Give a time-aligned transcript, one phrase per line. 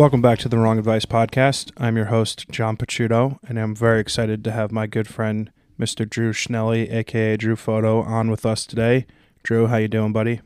[0.00, 1.72] Welcome back to the Wrong Advice Podcast.
[1.76, 6.08] I'm your host, John Pachuto, and I'm very excited to have my good friend, Mr.
[6.08, 9.04] Drue Schnelle, aka Drue Photo, on with us today.
[9.42, 10.40] Drue, how you doing, buddy?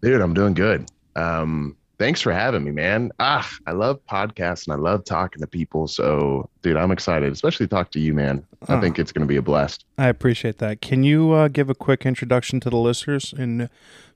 [0.00, 0.90] Dude, I'm doing good.
[1.16, 3.12] Um, thanks for having me, man.
[3.20, 5.86] Ah, I love podcasts and I love talking to people.
[5.86, 8.42] So, dude, I'm excited, especially to talk to you, man.
[8.70, 8.80] I Oh.
[8.80, 9.84] think it's going to be a blast.
[9.98, 10.80] I appreciate that.
[10.80, 13.68] Can you uh, give a quick introduction to the listeners and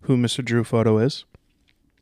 [0.02, 0.42] who Mr.
[0.42, 1.26] Drue Photo is?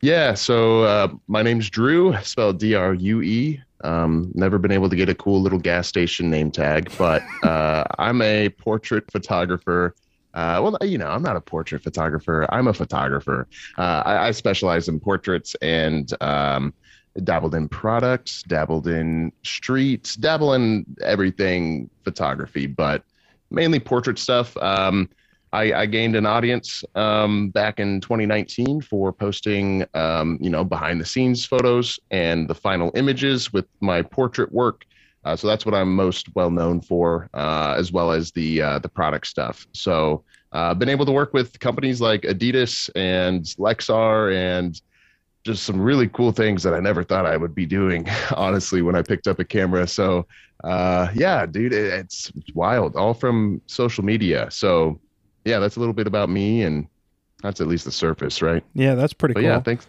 [0.00, 0.34] Yeah.
[0.34, 3.60] So, uh, my name's Drue, spelled D R U E.
[3.84, 7.84] Um, never been able to get a cool little gas station name tag, but uh,
[7.98, 9.94] I'm a portrait photographer.
[10.34, 12.46] Uh, well, you know, I'm not a portrait photographer.
[12.50, 13.48] I'm a photographer.
[13.77, 16.74] Uh, I, I specialize in portraits and um,
[17.24, 23.02] dabbled in products, dabbled in streets, dabble in everything photography, but
[23.50, 24.56] mainly portrait stuff.
[24.58, 25.08] Um,
[25.52, 31.00] I, I gained an audience um, back in 2019 for posting, um, you know, behind
[31.00, 34.84] the scenes photos and the final images with my portrait work.
[35.24, 38.78] Uh, so that's what I'm most well known for, uh, as well as the uh,
[38.78, 39.66] the product stuff.
[39.72, 40.24] So
[40.55, 44.80] uh, I've been able to work with companies like Adidas and Lexar and
[45.44, 48.94] just some really cool things that I never thought I would be doing, honestly, when
[48.94, 49.86] I picked up a camera.
[49.86, 50.27] So
[50.64, 54.50] uh, yeah, dude, it, it's, it's wild, all from social media.
[54.50, 55.00] So
[55.48, 56.86] yeah, that's a little bit about me, and
[57.42, 58.62] that's at least the surface, right?
[58.74, 59.48] Yeah, that's pretty But cool.
[59.50, 59.86] yeah, thanks,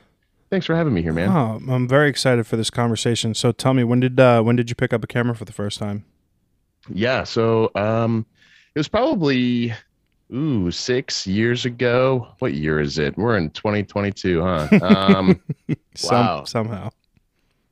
[0.49, 1.29] thanks for having me here, man.
[1.29, 3.33] Oh, I'm very excited for this conversation.
[3.33, 5.53] So tell me, when did uh, when did you pick up a camera for the
[5.53, 6.05] first time?
[6.91, 8.25] Yeah, so um,
[8.75, 9.73] it was probably
[10.33, 12.27] ooh six years ago.
[12.39, 13.17] What year is it?
[13.17, 14.67] We're in 2022, huh?
[14.81, 15.41] Um,
[15.95, 16.43] Some, Wow.
[16.45, 16.89] Somehow.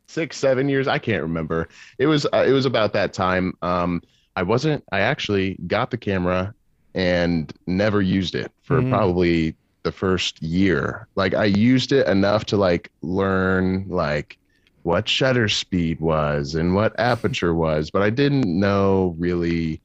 [0.07, 0.87] six, seven years.
[0.87, 1.67] I can't remember.
[1.97, 3.53] It was uh, it was about that time.
[3.61, 4.01] Um,
[4.35, 4.83] I wasn't.
[4.91, 6.53] I actually got the camera
[6.97, 8.89] and never used it for Mm.
[8.89, 11.07] probably the first year.
[11.15, 14.37] Like I used it enough to like learn like
[14.81, 19.79] what shutter speed was and what aperture was, but I didn't know really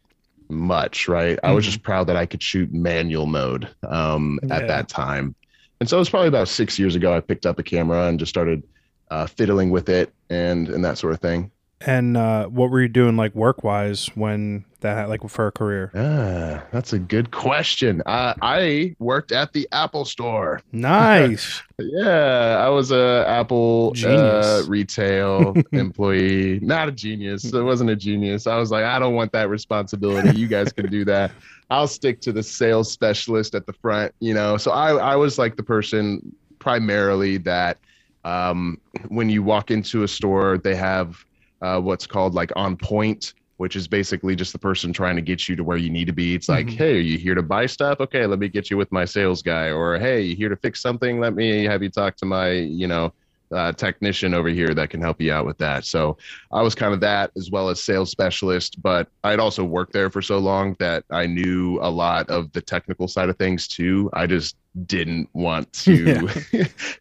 [0.49, 1.07] much.
[1.07, 1.39] Right.
[1.45, 1.69] I was Mhm.
[1.69, 4.57] just proud that I could shoot manual mode um, Yeah.
[4.57, 5.35] at that time.
[5.81, 7.15] And so it was probably about six years ago.
[7.15, 8.63] I picked up a camera and just started
[9.11, 11.51] uh, fiddling with it and and that sort of thing.
[11.87, 15.91] And uh, what were you doing, like work wise, when that like for a career?
[15.95, 18.03] Ah, that's a good question.
[18.07, 20.61] Uh, I worked at the Apple Store.
[20.73, 21.63] Nice.
[21.85, 26.61] Yeah, I was a Apple uh, retail employee.
[26.61, 27.53] Not a genius.
[27.53, 28.47] It wasn't a genius.
[28.47, 30.39] I was like, I don't want that responsibility.
[30.39, 31.33] You guys can do that.
[31.71, 34.15] I'll stick to the sales specialist at the front.
[34.21, 37.79] You know, so I I was like the person primarily that
[38.25, 41.25] um, when you walk into a store, they have
[41.63, 43.35] uh, what's called like on point.
[43.59, 46.13] Which is basically just the person trying to get you to where you need to
[46.13, 46.35] be.
[46.35, 46.77] It's like, Mhm.
[46.77, 48.01] hey, are you here to buy stuff?
[48.01, 49.71] Okay, let me get you with my sales guy.
[49.71, 51.21] Or hey, you here to fix something?
[51.21, 53.13] Let me have you talk to my, you know,
[53.55, 55.85] uh, technician over here that can help you out with that.
[55.85, 56.17] So
[56.51, 60.11] I was kind of that as well as sales specialist, but I'd also worked there
[60.11, 64.11] for so long that I knew a lot of the technical side of things too.
[64.13, 64.57] I just
[64.87, 66.29] didn't want to.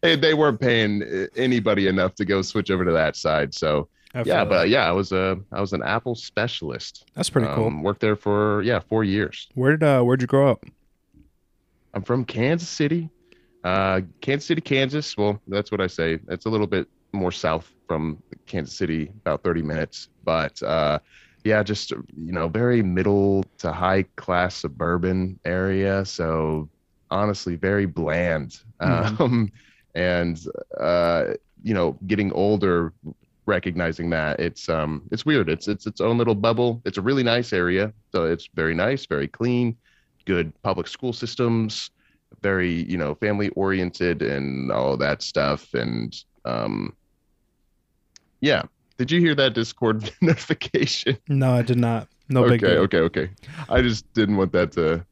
[0.02, 1.02] they they weren't paying
[1.34, 3.52] anybody enough to go switch over to that side.
[3.52, 4.48] So I yeah, that.
[4.48, 7.06] but yeah, I was a I was an Apple specialist.
[7.14, 7.66] that's pretty cool.
[7.66, 9.48] Um, worked there for yeah four years.
[9.54, 10.64] Where did uh, where'd you grow up?
[11.94, 13.10] I'm from Kansas City,
[13.64, 15.16] uh, Kansas City, Kansas.
[15.16, 16.18] Well, that's what I say.
[16.28, 20.08] It's a little bit more south from Kansas City, about 30 minutes.
[20.24, 20.98] But uh,
[21.44, 26.04] yeah, just you know, very middle to high class suburban area.
[26.04, 26.68] So
[27.10, 28.58] honestly, very bland.
[28.80, 29.20] Mhm.
[29.20, 29.52] Um,
[29.94, 30.40] and
[30.80, 32.92] uh, you know, getting older,
[33.46, 35.48] recognizing that it's um it's weird.
[35.48, 36.80] It's it's its own little bubble.
[36.84, 37.92] It's a really nice area.
[38.12, 39.76] So it's very nice, very clean
[40.24, 41.90] good public school systems,
[42.42, 45.74] very you know family oriented and all that stuff.
[45.74, 46.94] And um,
[48.40, 48.62] yeah,
[48.98, 51.18] did you hear that Discord notification?
[51.28, 52.08] No, I did not.
[52.28, 52.82] No big okay, deal.
[52.82, 53.30] okay, okay.
[53.68, 55.04] I just didn't want that to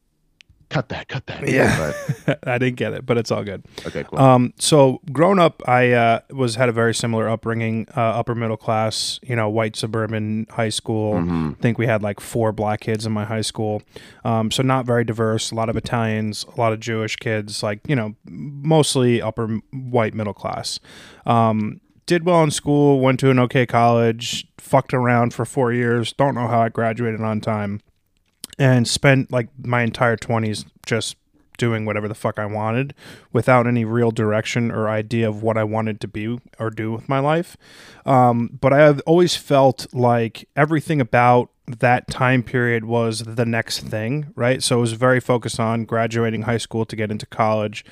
[0.70, 1.46] cut that, cut that.
[1.46, 1.92] Yeah.
[2.46, 3.64] I didn't get it, but it's all good.
[3.86, 4.18] Okay, cool.
[4.18, 8.56] Um, so growing up, I uh, was had a very similar upbringing, uh, upper middle
[8.56, 11.14] class, you know, white suburban high school.
[11.14, 11.52] Mhm.
[11.58, 13.82] I think we had like four black kids in my high school,
[14.24, 15.50] um, so not very diverse.
[15.50, 20.14] A lot of Italians, a lot of Jewish kids, like you know, mostly upper white
[20.14, 20.80] middle class.
[21.26, 26.12] Um, did well in school, went to an okay college, fucked around for four years.
[26.12, 27.80] Don't know how I graduated on time,
[28.60, 31.16] and spent like my entire twenties just
[31.58, 32.94] doing whatever the fuck I wanted
[33.32, 37.08] without any real direction or idea of what I wanted to be or do with
[37.08, 37.56] my life.
[38.06, 43.80] Um, but I have always felt like everything about that time period was the next
[43.80, 44.62] thing, right?
[44.62, 47.84] So it was very focused on graduating high school to get into college,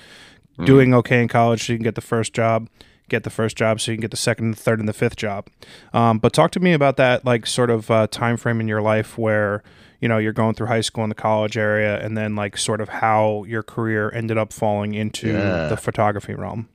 [0.59, 0.67] Mm.
[0.67, 2.69] doing okay in college so you can get the first job,
[3.09, 5.15] get the first job so you can get the second, the third, and the fifth
[5.15, 5.47] job.
[5.93, 8.83] Um, but talk to me about that, like sort of uh, time frame in your
[8.83, 9.63] life where
[10.01, 12.81] you know you're going through high school in the college area, and then like sort
[12.81, 15.69] of how your career ended up falling into Yeah.
[15.69, 16.69] the photography realm.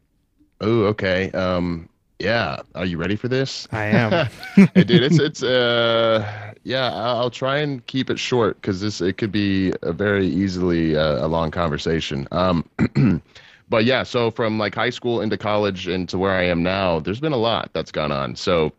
[0.61, 1.29] Oh, okay.
[1.31, 1.89] Um,
[2.19, 2.61] yeah.
[2.75, 3.67] Are you ready for this?
[3.71, 4.29] I am.
[4.75, 6.93] hey, dude, it's it's uh, yeah.
[6.93, 11.25] I'll, try and keep it short because this it could be a very easily uh,
[11.25, 12.27] a long conversation.
[12.31, 12.69] Um,
[13.69, 16.99] but yeah, so from like high school into college and to where I am now,
[16.99, 18.35] there's been a lot that's gone on.
[18.35, 18.71] So,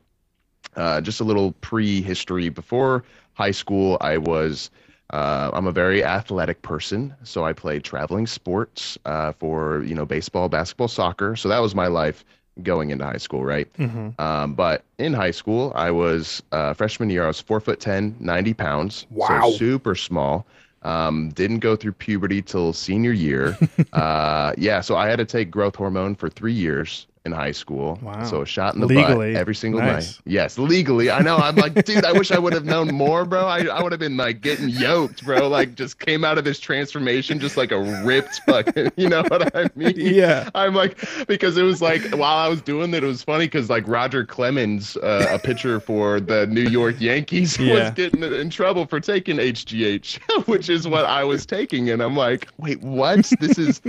[0.77, 2.49] uh, just a little pre-history.
[2.49, 4.71] Before high school, I was.
[5.11, 10.07] Uh, I'm a very athletic person, so I played traveling sports uh, for you know
[10.07, 11.37] baseball, basketball, soccer.
[11.37, 12.25] So that was my life
[12.63, 13.69] going into high school, right?
[13.77, 17.25] hmm Um, but in high school, I was uh, freshman year.
[17.25, 19.07] I was four foot 10, 90 pounds.
[19.11, 19.29] Wow.
[19.29, 20.47] So super small.
[20.83, 23.59] Um, didn't go through puberty till senior year.
[23.93, 24.81] uh, yeah.
[24.81, 27.99] So I had to take growth hormone for three years in high school.
[28.03, 28.23] Wow.
[28.25, 29.33] So a shot in the Legally.
[29.33, 30.17] butt every single Nice.
[30.19, 30.21] night.
[30.27, 31.11] Yes, legally.
[31.11, 31.37] I know.
[31.39, 33.47] I'm like, dude, I wish I would have known more, bro.
[33.47, 35.49] I, I would have been like getting yoked, bro.
[35.49, 39.57] Like just came out of this transformation just like a ripped fucking, you know what
[39.57, 39.95] I mean?
[39.97, 40.51] Yeah.
[40.55, 43.71] I'm like, because it was like while I was doing it, it was funny because
[43.71, 47.85] like Roger Clemens, uh, a pitcher for the New York Yankees, Yeah.
[47.85, 52.17] was getting in trouble for taking HGH, which is what I was taking, and I'm
[52.17, 53.33] like, wait, what?
[53.41, 53.81] This is,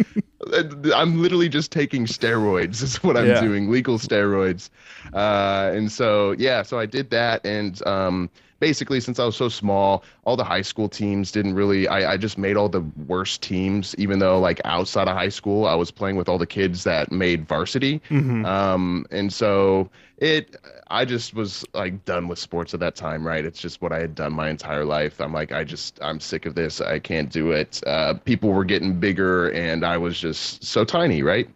[0.93, 2.81] I'm literally just taking steroids.
[2.83, 3.33] Is what I'm Yeah.
[3.33, 4.69] doing, legal steroids,
[5.13, 8.29] uh, and so yeah, so I did that, and um,
[8.59, 11.87] basically since I was so small, all the high school teams didn't really.
[11.87, 15.65] I, I just made all the worst teams, even though like outside of high school,
[15.65, 18.01] I was playing with all the kids that made varsity.
[18.09, 20.55] hmm Um, and so it,
[20.87, 23.43] I just was like done with sports at that time, right?
[23.43, 25.19] It's just what I had done my entire life.
[25.19, 26.79] I'm like, I just, I'm sick of this.
[26.79, 27.81] I can't do it.
[27.87, 31.49] Uh, people were getting bigger and I was just so tiny, right?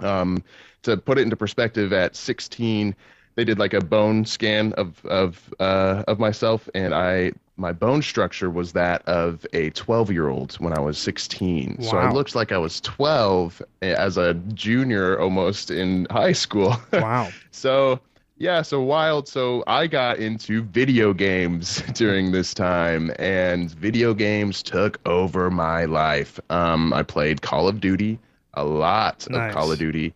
[0.00, 0.42] Um,
[0.82, 2.94] to put it into perspective, at 16,
[3.34, 8.02] they did like a bone scan of of uh, of myself, and I my bone
[8.02, 11.82] structure was that of a 12 year old when I was 16.
[11.82, 16.76] So I looked like I was 12 as a junior almost in high school.
[16.92, 17.30] Wow.
[17.54, 18.00] So
[18.38, 19.28] yeah, so wild.
[19.28, 25.84] So I got into video games during this time, and video games took over my
[25.84, 26.40] life.
[26.50, 28.18] Um, I played Call of Duty,
[28.54, 29.50] a lot Nice.
[29.50, 30.12] of Call of Duty,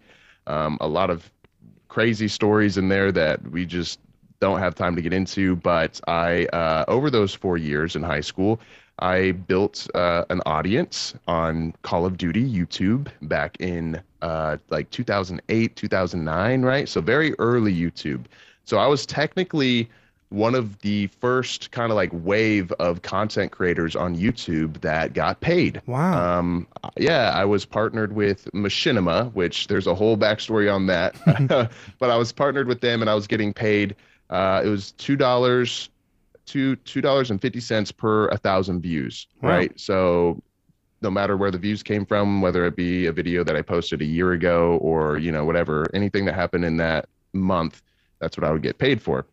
[0.46, 1.30] um, a lot of
[1.88, 4.00] crazy stories in there that we just
[4.40, 5.56] don't have time to get into.
[5.56, 8.60] But I, uh, over those four years in high school,
[8.98, 15.76] I built uh, an audience on Call of Duty YouTube back in uh, like 2008,
[15.76, 16.88] 2009, right?
[16.88, 18.24] So very early YouTube.
[18.64, 19.88] So I was technically
[20.30, 25.40] one of the first kind of like wave of content creators on YouTube that got
[25.40, 25.80] paid.
[25.86, 26.38] Wow.
[26.38, 31.14] Um, yeah, I was partnered with Machinima, which there's a whole backstory on that.
[31.98, 33.94] but I was partnered with them, and I was getting paid.
[34.28, 35.90] Uh, it was two dollars,
[36.44, 39.28] two two dollars and fifty cents per a thousand views.
[39.42, 39.50] Wow.
[39.50, 39.78] Right.
[39.78, 40.42] So
[41.02, 44.02] no matter where the views came from, whether it be a video that I posted
[44.02, 47.82] a year ago or you know whatever, anything that happened in that month,
[48.18, 49.24] that's what I would get paid for,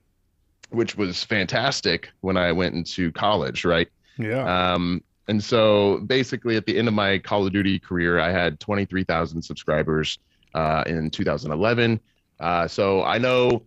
[0.73, 3.63] which was fantastic when I went into college.
[3.65, 3.87] Right.
[4.17, 4.73] yeah.
[4.73, 8.59] Um, and so basically, at the end of my Call of Duty career, I had
[8.59, 10.19] 23,000 subscribers
[10.53, 11.99] uh, in 2011.
[12.39, 13.63] Uh, so I know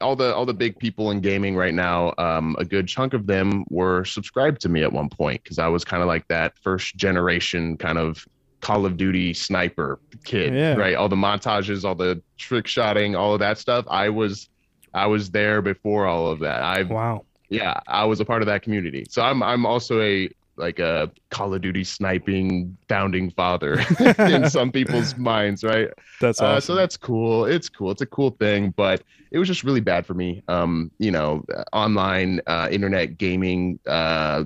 [0.00, 2.12] all the all the big people in gaming right now.
[2.18, 5.66] Um, a good chunk of them were subscribed to me at one point because I
[5.68, 8.24] was kind of like that first generation kind of
[8.60, 10.74] Call of Duty sniper kid, Yeah.
[10.74, 10.94] right?
[10.94, 13.86] All the montages, all the trick shotting, all of that stuff.
[13.90, 14.48] I was
[14.94, 16.62] I was there before all of that.
[16.62, 17.24] I wow.
[17.48, 19.06] yeah, I was a part of that community.
[19.08, 23.80] So I'm I'm also a like a Call of Duty sniping founding father
[24.18, 25.88] in some people's minds, right?
[26.20, 27.46] That's Uh, so that's cool.
[27.46, 27.90] It's cool.
[27.90, 30.42] It's a cool thing, but it was just really bad for me.
[30.48, 34.44] Um, you know, online uh, internet gaming uh,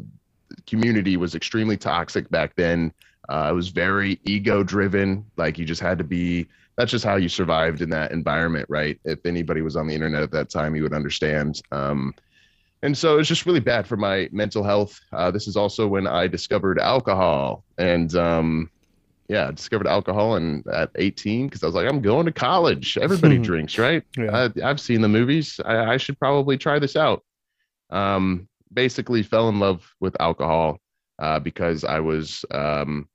[0.67, 2.93] community was extremely toxic back then.
[3.29, 5.25] Uh, it was very ego driven.
[5.37, 6.47] Like you just had to be.
[6.77, 9.01] That's just how you survived in that environment, right?
[9.05, 11.63] If anybody was on the internet at that time, you would understand.
[11.73, 12.15] Um,
[12.83, 15.01] and so it's just really bad for my mental health.
[15.13, 18.71] Uh, this is also when I discovered alcohol, and um,
[19.29, 22.97] yeah, I discovered alcohol and at 18 because I was like, I'm going to college.
[22.99, 24.03] Everybody drinks, right?
[24.17, 24.49] Yeah.
[24.57, 25.61] I, I've seen the movies.
[25.65, 27.25] I, I should probably try this out.
[27.91, 30.79] Um, basically, fell in love with alcohol
[31.19, 33.09] uh, because I was um,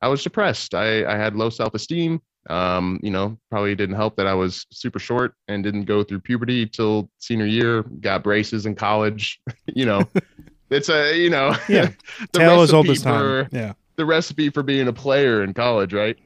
[0.00, 0.74] I was depressed.
[0.74, 2.20] I, I had low self esteem.
[2.50, 6.20] Um, you know, probably didn't help that I was super short and didn't go through
[6.20, 7.82] puberty till senior year.
[7.82, 9.40] Got braces in college.
[9.66, 10.06] you know,
[10.70, 11.90] it's a you know Yeah.
[12.32, 13.20] the Tale as old recipe as time.
[13.20, 13.72] for- Yeah.
[13.96, 16.18] the recipe for being a player in college, right?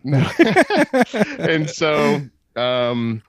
[1.39, 2.21] and so
[2.57, 3.23] um,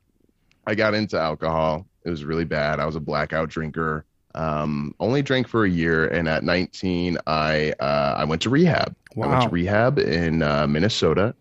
[0.65, 1.85] I got into alcohol.
[2.05, 2.79] It was really bad.
[2.79, 4.05] I was a blackout drinker.
[4.35, 8.95] Um, only drank for a year, and at 19, I uh, I went to rehab.
[9.15, 9.27] Wow.
[9.27, 11.35] I went to rehab in uh, Minnesota.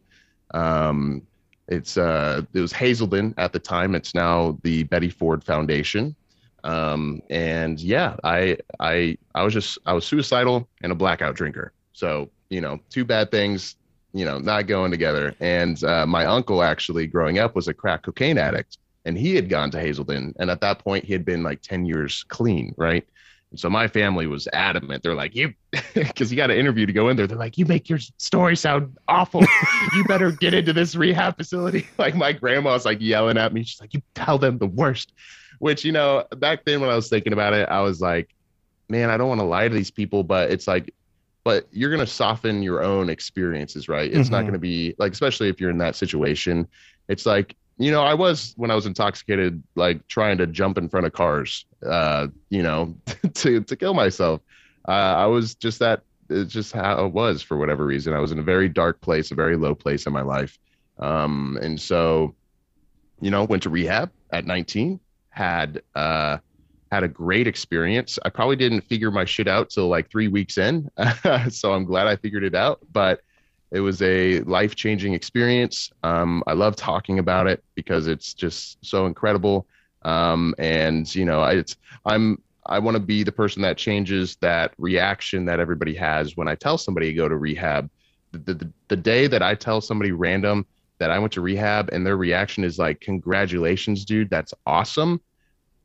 [0.52, 1.22] Um,
[1.68, 3.94] it's uh, it was Hazelden at the time.
[3.94, 6.16] It's now the Betty Ford Foundation.
[6.64, 11.72] Um, and yeah, I I I was just I was suicidal and a blackout drinker.
[11.92, 13.76] So you know, two bad things,
[14.14, 15.34] you know, not going together.
[15.40, 19.48] And uh, my uncle actually growing up was a crack cocaine addict, and he had
[19.48, 23.06] gone to Hazelden, and at that point he had been like ten years clean, right?
[23.50, 25.02] And so my family was adamant.
[25.02, 25.54] They're like, you,
[25.94, 27.26] because you got an interview to go in there.
[27.26, 29.42] They're like, you make your story sound awful.
[29.92, 31.86] you better get into this rehab facility.
[31.98, 33.64] Like my grandma's like yelling at me.
[33.64, 35.12] She's like, you tell them the worst.
[35.60, 38.30] Which you know, back then when I was thinking about it, I was like,
[38.88, 40.94] man, I don't want to lie to these people, but it's like,
[41.44, 44.12] but you're gonna soften your own experiences, right?
[44.12, 44.48] It's not Mhm.
[44.48, 46.68] gonna be like, especially if you're in that situation.
[47.08, 50.88] It's like you know, I was when I was intoxicated, like trying to jump in
[50.88, 52.96] front of cars, uh, you know,
[53.34, 54.40] to to kill myself.
[54.86, 56.02] Uh, I was just that.
[56.28, 58.12] It's just how it was for whatever reason.
[58.12, 60.58] I was in a very dark place, a very low place in my life,
[60.98, 62.34] um, and so,
[63.20, 65.00] you know, went to rehab at 19.
[65.30, 66.38] Had uh,
[66.90, 68.18] had a great experience.
[68.24, 70.90] I probably didn't figure my shit out till like three weeks in,
[71.48, 72.80] so I'm glad I figured it out.
[72.92, 73.20] But
[73.70, 75.90] it was a life changing experience.
[76.02, 79.66] Um, I love talking about it because it's just so incredible.
[80.02, 84.36] Um, and you know, I, it's I'm I want to be the person that changes
[84.36, 87.90] that reaction that everybody has when I tell somebody to go to rehab.
[88.32, 90.66] The, the, the day that I tell somebody random
[90.98, 95.20] that I went to rehab and their reaction is like, "Congratulations, dude, that's awesome."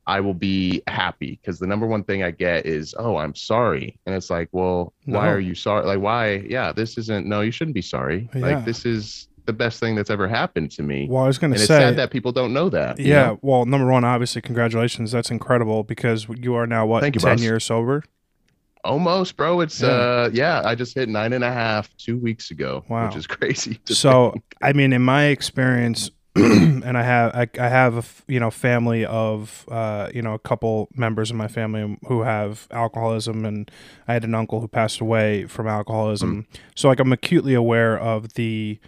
[0.06, 3.98] I will be happy because the number one thing I get is, "Oh, I'm sorry,"
[4.06, 5.86] and it's like, "Well, why are you sorry?
[5.86, 6.44] Like, why?
[6.48, 7.26] Yeah, this isn't.
[7.26, 8.30] No, you shouldn't be sorry.
[8.36, 8.42] Yeah.
[8.42, 11.52] Like, this is the best thing that's ever happened to me." Well, I was going
[11.54, 13.00] to it's say, sad that people don't know that.
[13.00, 13.26] you yeah.
[13.28, 13.40] know?
[13.42, 15.12] Well, number one, obviously, congratulations.
[15.14, 17.42] That's incredible because you are now what Thank you, ten boss.
[17.44, 18.04] years sober.
[18.84, 19.62] almost, bro.
[19.62, 19.88] It's Yeah.
[19.88, 20.62] uh, yeah.
[20.66, 23.08] I just hit nine and a half two weeks ago, Wow.
[23.08, 23.80] which is crazy.
[23.86, 24.44] So, think.
[24.62, 28.50] I mean, in my experience, and I have I, I have a f- you know
[28.50, 33.70] family of uh, you know a couple members of my family who have alcoholism, and
[34.08, 36.48] I had an uncle who passed away from alcoholism.
[36.76, 38.80] So, like, I'm acutely aware of the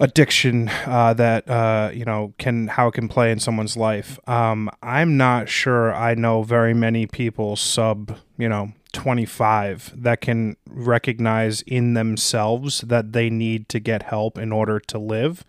[0.00, 4.18] addiction uh, that uh, you know can how it can play in someone's life.
[4.28, 10.56] Um, I'm not sure I know very many people sub you know 25 that can
[10.68, 15.44] recognize in themselves that they need to get help in order to live.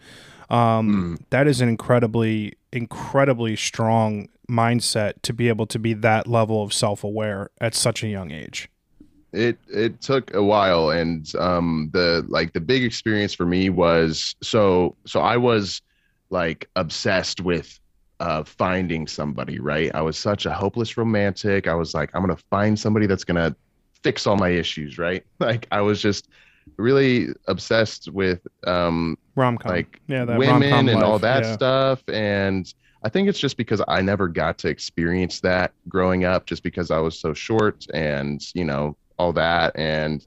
[0.51, 6.61] Um, That is an incredibly incredibly strong mindset to be able to be that level
[6.63, 8.69] of self aware at such a young age.
[9.33, 14.35] it it took a while and um the like the big experience for me was
[14.43, 15.81] so so i was
[16.29, 17.79] like obsessed with
[18.19, 19.89] uh finding somebody right?
[19.95, 21.67] I was such a hopeless romantic.
[21.67, 23.55] I was like i'm gonna find somebody that's gonna
[24.03, 25.23] fix all my issues right?
[25.39, 26.27] Like i was just
[26.77, 31.53] really obsessed with um Rom com, like yeah, that women rom-com and all that yeah.
[31.53, 32.03] stuff.
[32.09, 32.71] And
[33.03, 36.91] i think it's just because i never got to experience that growing up just because
[36.91, 39.77] i was so short and you know all that.
[39.77, 40.25] And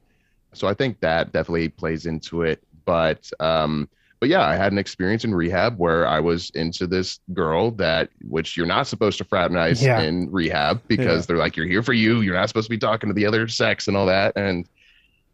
[0.53, 2.62] so i think that definitely plays into it.
[2.85, 3.88] But um
[4.21, 8.09] but yeah i had an experience in rehab where i was into this girl that
[8.29, 10.00] which you're not supposed to fraternize Yeah.
[10.00, 12.21] in rehab because they're like you're here for you.
[12.23, 14.33] You're not supposed to be talking to the other sex and all that.
[14.37, 14.67] And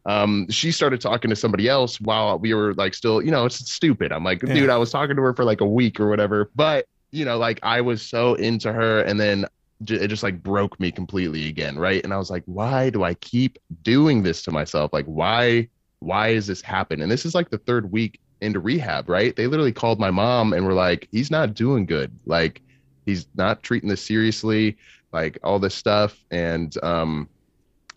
[0.07, 3.71] um she started talking to somebody else while we were like still you know it's
[3.71, 4.13] stupid.
[4.13, 4.55] I'm like Yeah.
[4.55, 6.51] dude i was talking to her for like a week or whatever.
[6.55, 9.45] But you know like i was so into her and then
[9.89, 12.03] it just like broke me completely again right?
[12.05, 14.93] And i was like why do i keep doing this to myself?
[14.93, 15.69] Like why
[16.01, 19.35] why is this happen and this is like the third week into rehab right?
[19.37, 22.11] They literally called my mom and were like he's not doing good.
[22.25, 22.63] Like
[23.05, 24.77] he's not treating this seriously
[25.13, 26.17] like all this stuff.
[26.31, 27.29] And um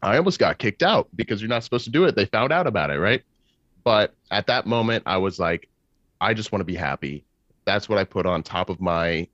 [0.04, 2.16] I almost got kicked out because you're not supposed to do it.
[2.16, 3.24] They found out about it, right?
[3.84, 5.70] But at that moment, I was like,
[6.20, 7.24] I just want to be happy.
[7.66, 9.28] That's what I put on top of my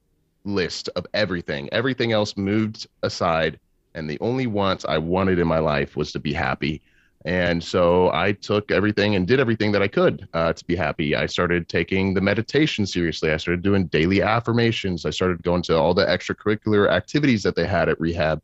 [0.46, 1.70] list of everything.
[1.72, 3.60] Everything else moved aside.
[3.96, 6.82] And the only wants I wanted in my life was to be happy.
[7.26, 11.16] And so I took everything and did everything that I could uh, to be happy.
[11.16, 13.32] I started taking the meditation seriously.
[13.32, 15.06] I started doing daily affirmations.
[15.06, 18.42] I started going to all the extracurricular activities that they had at rehab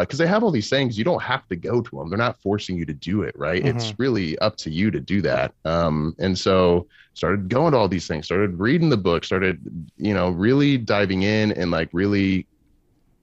[0.00, 2.40] because they have all these things you don't have to go to them they're not
[2.40, 3.64] forcing you to do it right?
[3.66, 5.52] It's really up to you to do that.
[5.64, 9.60] Um, and so started going to all these things started reading the book started
[9.96, 12.46] you know really diving in and like really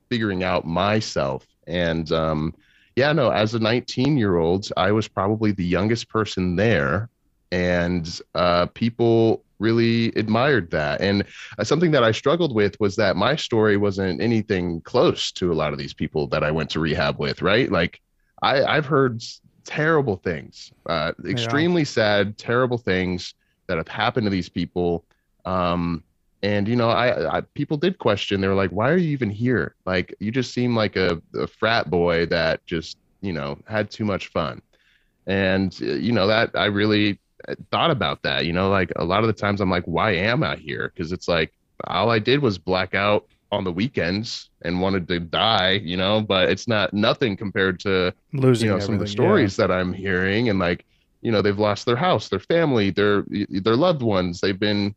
[0.10, 1.48] figuring out myself.
[1.68, 2.54] And um,
[2.96, 7.10] yeah no as a 19 year old i was probably the youngest person there.
[7.54, 11.00] And uh, people really admired that.
[11.00, 11.24] And
[11.58, 15.56] uh, something that I struggled with was that my story wasn't anything close to a
[15.56, 17.72] lot of these people that I went to rehab with, right?
[17.72, 18.02] Like
[18.42, 19.24] I, I've heard
[19.64, 21.86] terrible things, uh, extremely yeah.
[21.88, 23.36] sad, terrible things
[23.68, 25.06] that have happened to these people.
[25.46, 26.04] Um,
[26.44, 28.42] and you know, I, I, people did question.
[28.42, 29.76] They were like, "Why are you even here?
[29.86, 34.06] Like, you just seem like a, a frat boy that just you know had too
[34.06, 34.62] much fun."
[35.28, 37.20] And uh, you know that I really
[37.72, 38.46] thought about that.
[38.46, 40.92] You know, like a lot of the times I'm like, why am I here?
[40.94, 41.54] Because it's like
[41.86, 46.22] all I did was black out on the weekends and wanted to die, you know,
[46.22, 49.68] but it's not nothing compared to losing you know some of the stories yeah.
[49.68, 50.86] that I'm hearing and like,
[51.22, 54.96] you know, they've lost their house, their family, their their loved ones, they've been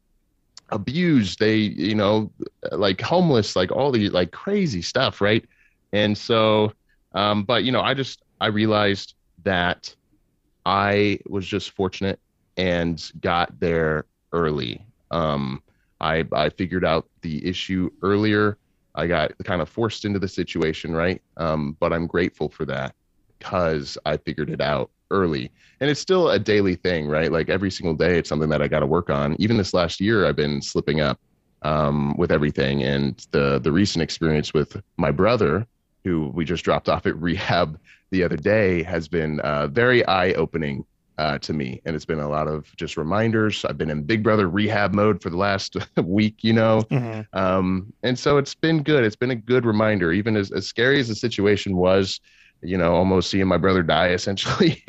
[0.71, 2.31] abused, they, you know,
[2.73, 5.45] like homeless, like all the like crazy stuff, right?
[5.93, 6.73] And so
[7.15, 9.95] um but you know, I just I realized that
[10.65, 12.21] I was just fortunate
[12.57, 14.85] and got there early.
[15.11, 15.63] Um,
[16.01, 18.59] I I figured out the issue earlier.
[18.95, 21.21] I got kind of forced into the situation, right?
[21.37, 22.95] Um, but I'm grateful for that
[23.39, 25.51] because I figured it out early.
[25.81, 27.31] And it's still a daily thing, right?
[27.31, 29.37] Like every single day, it's something that I got to work on.
[29.39, 31.19] Even this last year, I've been slipping up
[31.63, 32.83] um, with everything.
[32.83, 35.67] And the the recent experience with my brother,
[36.05, 37.79] who we just dropped off at rehab
[38.11, 40.85] the other day, has been uh, very eye opening
[41.19, 41.81] uh, to me.
[41.85, 43.65] And it's been a lot of just reminders.
[43.65, 46.83] I've been in Big Brother rehab mode for the last week, you know.
[46.91, 47.39] Mm-hmm.
[47.39, 49.05] Um, and so it's been good.
[49.05, 52.21] It's been a good reminder, even as, as scary as the situation was,
[52.63, 54.83] you know, almost seeing my brother die essentially.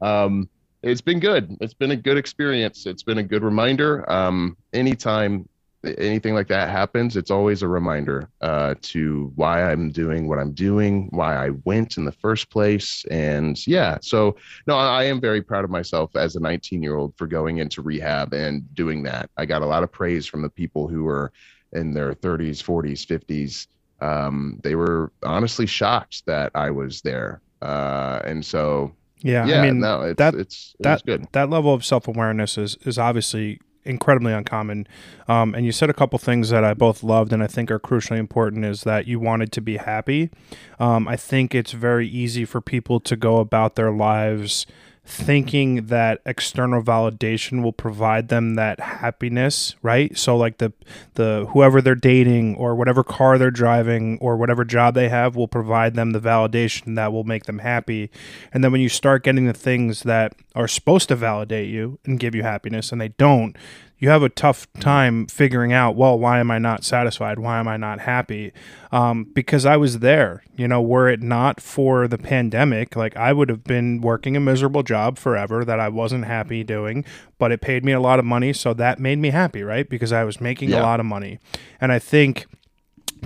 [0.00, 0.48] um,
[0.82, 1.56] it's been good.
[1.60, 2.86] It's been a good experience.
[2.86, 4.10] It's been a good reminder.
[4.10, 5.46] Um, anytime
[5.84, 10.52] anything like that happens, it's always a reminder uh, to why I'm doing what I'm
[10.52, 13.04] doing, why I went in the first place.
[13.10, 17.16] And yeah, so no, I am very proud of myself as a 19 year old
[17.16, 19.30] for going into rehab and doing that.
[19.36, 21.32] I got a lot of praise from the people who were
[21.72, 23.66] in their 30s, 40s, 50s.
[24.04, 27.40] Um, they were honestly shocked that I was there.
[27.62, 31.26] Uh, and so, yeah, yeah, I mean, no, it's, that, it's, it that, good.
[31.32, 34.86] That level of self awareness is, is obviously incredibly uncommon.
[35.28, 37.78] Um, and you said a couple things that I both loved and I think are
[37.78, 40.30] crucially important is that you wanted to be happy.
[40.78, 44.66] Um, I think it's very easy for people to go about their lives
[45.04, 50.16] thinking that external validation will provide them that happiness, right?
[50.16, 50.72] So like the
[51.14, 55.48] the whoever they're dating or whatever car they're driving or whatever job they have will
[55.48, 58.10] provide them the validation that will make them happy.
[58.52, 62.20] And then when you start getting the things that are supposed to validate you and
[62.20, 63.56] give you happiness and they don't,
[64.00, 67.38] you have a tough time figuring out, well, why am I not satisfied?
[67.38, 68.50] Why am I not happy?
[68.90, 70.42] Um, because I was there.
[70.56, 74.40] You know, were it not for the pandemic, like I would have been working a
[74.40, 77.04] miserable job forever that I wasn't happy doing,
[77.38, 78.54] but it paid me a lot of money.
[78.54, 79.88] So that made me happy, right?
[79.88, 80.80] Because I was making yeah.
[80.80, 81.38] a lot of money.
[81.78, 82.46] And I think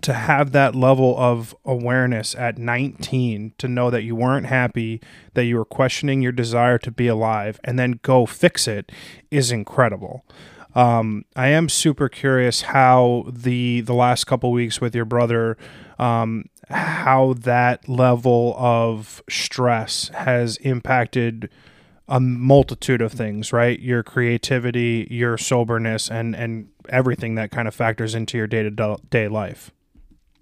[0.03, 5.01] to have that level of awareness at 19 to know that you weren't happy
[5.35, 8.91] that you were questioning your desire to be alive and then go fix it
[9.31, 10.25] is incredible
[10.75, 15.57] um, I am super curious how the the last couple weeks with your brother,
[15.99, 21.49] um, how that level of stress has impacted
[22.09, 23.79] a multitude of things, right?
[23.81, 28.97] Your creativity, your soberness, and and everything that kind of factors into your day to
[29.11, 29.71] day life.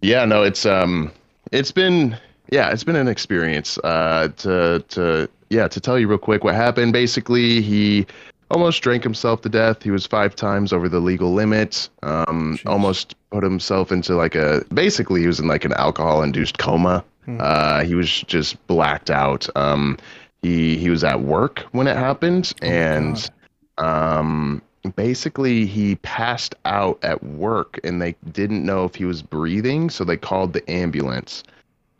[0.00, 1.12] Yeah, no, it's um,
[1.52, 2.16] it's been
[2.50, 3.78] yeah, it's been an experience.
[3.78, 6.92] Uh, to to yeah, to tell you real quick what happened.
[6.92, 8.06] Basically, he
[8.52, 9.82] almost drank himself to death.
[9.82, 11.88] He was five times over the legal limit.
[12.02, 16.58] Um, almost put himself into like a basically he was in like an alcohol induced
[16.58, 17.04] coma.
[17.24, 17.38] Hmm.
[17.40, 19.48] Uh, he was just blacked out.
[19.56, 19.98] Um,
[20.42, 23.30] he he was at work when it happened, oh, and
[23.78, 24.62] um,
[24.96, 30.04] basically he passed out at work, and they didn't know if he was breathing, so
[30.04, 31.42] they called the ambulance.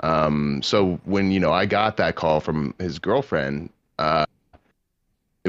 [0.03, 4.27] Um, so when you know I got that call from his girlfriend, uh,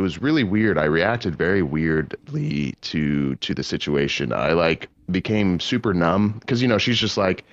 [0.04, 0.78] was really weird.
[0.78, 4.34] I reacted very weirdly to to the situation.
[4.34, 7.46] I like became super numb because you know she's just like,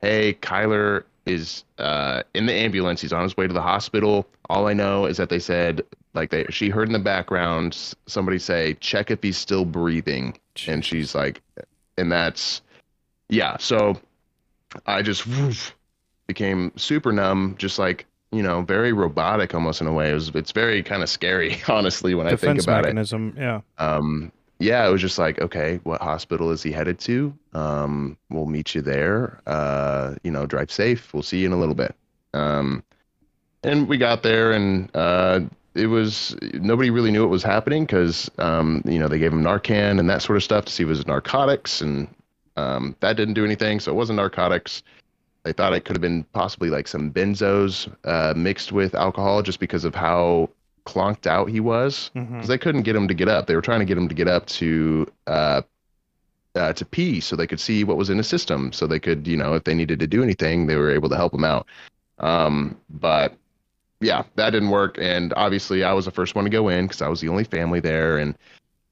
[0.00, 3.00] "Hey, Kyler is uh, in the ambulance.
[3.00, 4.26] He's on his way to the hospital.
[4.50, 8.40] All I know is that they said like they she heard in the background somebody
[8.40, 10.36] say check if he's still breathing,
[10.66, 11.40] and she's like,
[11.96, 12.62] and that's
[13.28, 13.56] yeah.
[13.58, 13.96] So
[14.86, 15.74] I just woof,
[16.26, 20.10] became super numb, just like you know, very robotic almost in a way.
[20.10, 23.40] It was, it's very kind of scary, honestly, when Defense I think about mechanism, it.
[23.40, 23.60] Yeah.
[23.78, 27.36] Um, yeah, it was just like, okay, what hospital is he headed to?
[27.52, 29.40] Um, we'll meet you there.
[29.46, 31.12] Uh, you know, drive safe.
[31.12, 31.94] We'll see you in a little bit.
[32.32, 32.84] Um,
[33.64, 35.40] and we got there, and uh,
[35.74, 39.42] it was nobody really knew what was happening because um, you know they gave him
[39.42, 42.08] Narcan and that sort of stuff to see if it was narcotics, and
[42.56, 43.80] um, that didn't do anything.
[43.80, 44.82] So it wasn't narcotics.
[45.44, 49.58] They thought it could have been possibly like some benzos uh, mixed with alcohol, just
[49.58, 50.50] because of how
[50.86, 52.10] clonked out he was.
[52.14, 52.46] Because Mhm.
[52.46, 53.46] they couldn't get him to get up.
[53.46, 55.62] They were trying to get him to get up to uh,
[56.54, 59.26] uh, to pee, so they could see what was in his system, so they could,
[59.26, 61.66] you know, if they needed to do anything, they were able to help him out.
[62.18, 63.34] Um, but
[64.00, 64.98] yeah, that didn't work.
[65.00, 67.44] And obviously, I was the first one to go in because I was the only
[67.44, 68.36] family there, and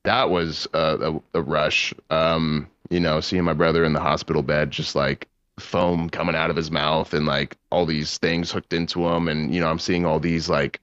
[0.04, 1.92] that was a, a, a rush.
[2.08, 5.28] Um, you know, seeing my brother in the hospital bed, just like
[5.60, 9.54] foam coming out of his mouth, and like all these things hooked into him, and
[9.54, 10.80] you know, I'm seeing all these like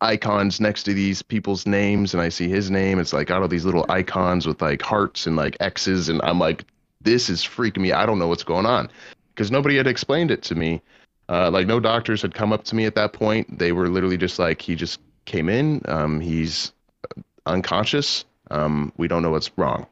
[0.00, 2.98] icons next to these people's names, and I see his name.
[2.98, 6.38] It's like got all these little icons with like hearts and like X's, and I'm
[6.38, 6.64] like,
[7.00, 7.92] this is freaking me.
[7.92, 8.90] I don't know what's going on
[9.34, 10.80] because nobody had explained it to me.
[11.28, 13.58] Uh, like no doctors had come up to me at that point.
[13.58, 15.80] They were literally just like, he just came in.
[15.86, 16.72] Um, he's
[17.46, 18.24] unconscious.
[18.50, 19.86] Um, we don't know what's wrong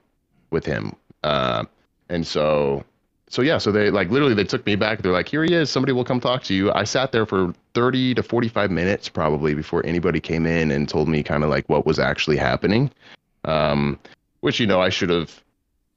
[0.50, 0.94] with him.
[1.22, 1.64] Uh,
[2.08, 2.84] and so,
[3.32, 5.00] so yeah, so they like literally they took me back.
[5.00, 5.70] They're like, here he is.
[5.70, 6.70] Somebody will come talk to you.
[6.70, 11.08] I sat there for 30 to 45 minutes probably before anybody came in and told
[11.08, 12.90] me kind of like what was actually happening.
[13.46, 13.98] Um,
[14.40, 15.42] which, you know, I should have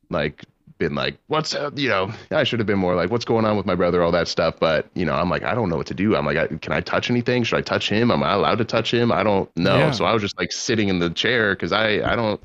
[0.10, 0.45] like
[0.78, 3.58] been like, what's, uh, you know, I should have been more like, what's going on
[3.58, 4.56] with my brother, all that stuff.
[4.58, 6.15] But, you know, I'm like, I don't know what to do.
[6.15, 7.43] I'm like, I, can I touch anything?
[7.43, 8.12] Should I touch him?
[8.12, 9.12] Am I allowed to touch him?
[9.12, 9.76] I don't know.
[9.76, 9.91] Yeah.
[9.91, 12.41] So I was just like sitting in the chair because I, I don't,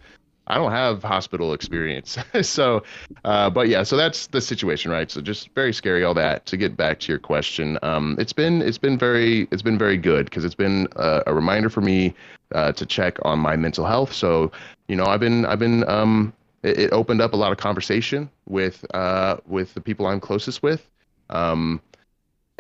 [0.51, 2.19] I don't have hospital experience.
[2.43, 2.83] so,
[3.25, 5.11] uh, but yeah, so that's the situation, right?
[5.11, 6.47] So just very scary, all that.
[6.47, 9.97] To get back to your question, um, it's been it's been very it's been very
[9.97, 12.15] good because it's been uh, a reminder for me
[12.55, 14.13] uh, to check on my mental health.
[14.13, 14.51] So,
[14.89, 16.33] you know, I've been I've been um,
[16.63, 20.63] it, it opened up a lot of conversation with uh, with the people I'm closest
[20.63, 20.87] with.
[21.31, 21.81] Um,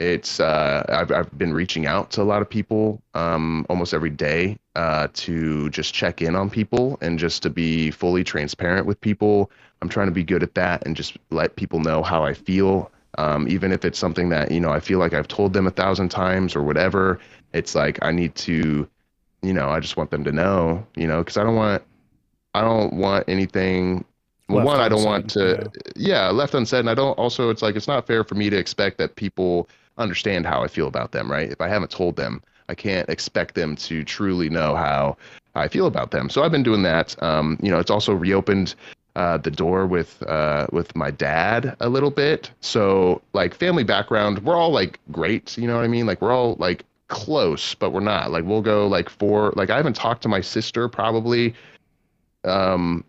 [0.01, 4.11] it's uh, I've I've been reaching out to a lot of people um, almost every
[4.11, 8.99] day uh, to just check in on people and just to be fully transparent with
[9.01, 9.51] people.
[9.83, 12.91] I'm trying to be good at that and just let people know how I feel,
[13.19, 15.71] um, even if it's something that you know I feel like I've told them a
[15.71, 17.21] thousand times or whatever.
[17.53, 18.89] It's like I need to,
[19.43, 21.83] you know, I just want them to know, you know, because I don't want
[22.55, 24.07] I don't want anything.
[24.49, 27.17] Left one, I don't want unsaid, to, yeah, left unsaid, and I don't.
[27.19, 29.69] Also, it's like it's not fair for me to expect that people
[30.01, 31.51] understand how I feel about them, right?
[31.51, 35.17] If I haven't told them, I can't expect them to truly know how
[35.55, 36.31] I feel about them.
[36.31, 37.21] So I've been doing that.
[37.23, 38.75] Um, you know, it's also reopened
[39.17, 42.51] uh, the door with uh, with my dad a little bit.
[42.61, 45.59] So like family background, we're all like great.
[45.59, 46.07] You know what I mean?
[46.07, 48.31] Like we're all like close, but we're not.
[48.31, 49.53] Like we'll go like four.
[49.57, 51.55] Like I haven't talked to my sister probably.
[52.45, 53.05] Um,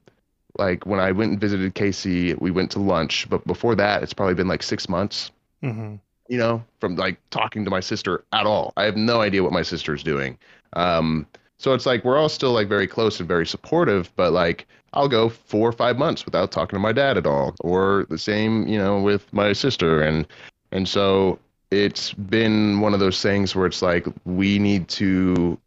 [0.58, 3.30] like when I went and visited Casey, we went to lunch.
[3.30, 5.32] But before that, it's probably been like six months
[5.64, 6.00] Mhm.
[6.32, 8.72] You know, from like talking to my sister at all.
[8.78, 10.38] I have no idea what my sister's doing.
[10.74, 11.28] Um,
[11.60, 15.10] so it's like we're all still like very close and very supportive, but like I'll
[15.10, 18.66] go four or five months without talking to my dad at all, or the same,
[18.66, 20.26] you know, with my sister, and
[20.72, 21.38] and so
[21.70, 25.60] it's been one of those things where it's like we need to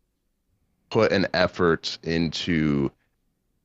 [0.90, 2.90] put an effort into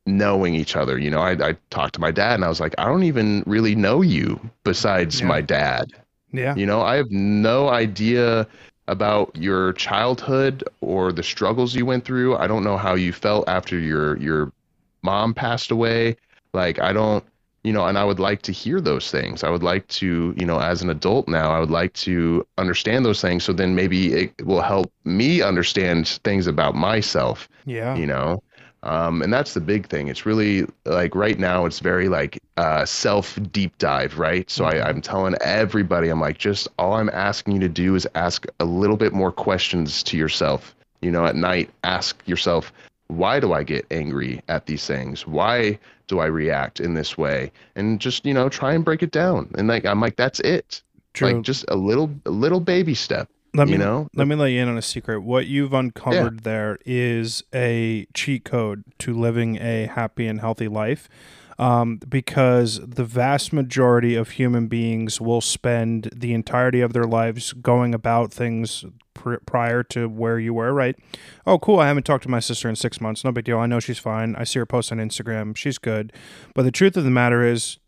[0.06, 0.98] knowing each other.
[0.98, 3.42] You know, I, I talked to my dad and I was like, I don't even
[3.46, 5.28] really know you besides Yeah.
[5.28, 5.92] my dad.
[6.32, 6.54] Yeah.
[6.54, 8.46] You know, I have no idea
[8.88, 12.36] about your childhood or the struggles you went through.
[12.36, 14.52] I don't know how you felt after your your
[15.02, 16.16] mom passed away.
[16.52, 17.24] Like I don't,
[17.62, 19.44] you know, and I would like to hear those things.
[19.44, 23.04] I would like to, you know, as an adult now, I would like to understand
[23.04, 27.96] those things so then maybe it will help me understand things about myself Yeah.
[27.96, 28.42] you know
[28.82, 30.08] um, and that's the big thing.
[30.08, 34.50] It's really like right now it's very like uh, self deep dive right?
[34.50, 38.06] So I, i'm telling everybody i'm like just all i'm asking you to do is
[38.14, 40.74] ask a little bit more questions to yourself.
[41.00, 42.72] You know at night ask yourself
[43.08, 45.26] why do i get angry at these things?
[45.26, 47.52] Why do i react in this way?
[47.76, 49.50] And just you know try and break it down.
[49.56, 50.82] And like i'm like that's it.
[51.12, 51.32] True.
[51.32, 54.48] like just a little a little baby step let me you know let me let
[54.48, 55.20] you in on a secret.
[55.20, 61.08] What you've uncovered there is a cheat code to living a happy and healthy life.
[61.58, 67.52] Um, because the vast majority of human beings will spend the entirety of their lives
[67.52, 70.96] going about things pr- prior to where you were, right?
[71.46, 71.78] Oh, cool.
[71.78, 73.24] I haven't talked to my sister in six months.
[73.24, 73.58] No big deal.
[73.58, 74.34] I know she's fine.
[74.36, 75.54] I see her post on Instagram.
[75.54, 76.14] She's good.
[76.54, 77.78] But the truth of the matter is,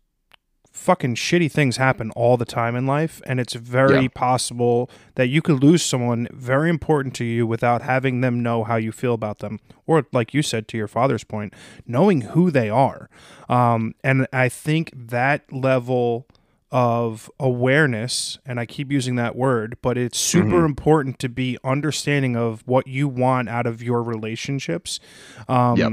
[0.73, 4.07] fucking shitty things happen all the time in life and it's very Yeah.
[4.15, 8.75] possible that you could lose someone very important to you without having them know how
[8.77, 11.53] you feel about them or like you said to your father's point
[11.85, 13.07] knowing who they are
[13.49, 16.25] um, and i think that level
[16.71, 20.65] of awareness and i keep using that word but it's super Mhm.
[20.65, 24.99] important to be understanding of what you want out of your relationships
[25.47, 25.91] um, Yep.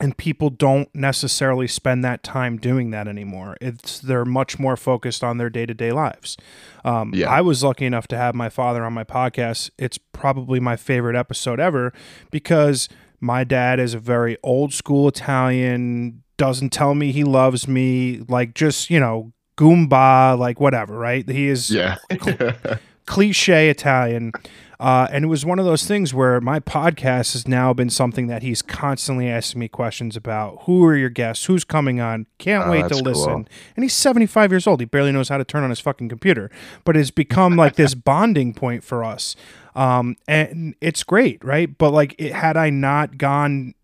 [0.00, 5.24] And people don't necessarily spend that time doing that anymore it's they're much more focused
[5.24, 6.36] on their day-to-day lives
[6.84, 7.28] um, Yeah.
[7.30, 11.16] i was lucky enough to have my father on my podcast it's probably my favorite
[11.16, 11.92] episode ever
[12.30, 12.88] because
[13.20, 18.54] my dad is a very old school italian doesn't tell me he loves me like
[18.54, 21.96] just you know goomba like whatever right he is Yeah.
[23.06, 24.32] cliche Italian.
[24.80, 28.28] Uh, and it was one of those things where my podcast has now been something
[28.28, 30.62] that he's constantly asking me questions about.
[30.62, 31.46] Who are your guests?
[31.46, 32.26] Who's coming on?
[32.38, 33.10] Can't Oh, wait to that's cool.
[33.12, 33.48] listen.
[33.74, 34.78] And he's 75 years old.
[34.78, 36.48] He barely knows how to turn on his fucking computer,
[36.84, 39.34] but it's become like this bonding point for us.
[39.74, 41.76] Um, and it's great, right?
[41.76, 43.74] But like, it, had I not gone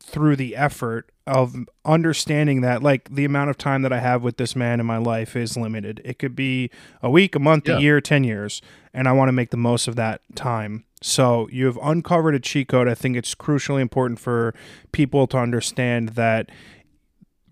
[0.00, 4.36] through the effort of understanding that like the amount of time that I have with
[4.36, 6.00] this man in my life is limited.
[6.04, 6.70] It could be
[7.02, 7.76] a week, a month, Yeah.
[7.76, 8.60] a year, 10 years,
[8.92, 10.84] and I want to make the most of that time.
[11.02, 12.88] So you have uncovered a cheat code.
[12.88, 14.54] I think it's crucially important for
[14.92, 16.50] people to understand that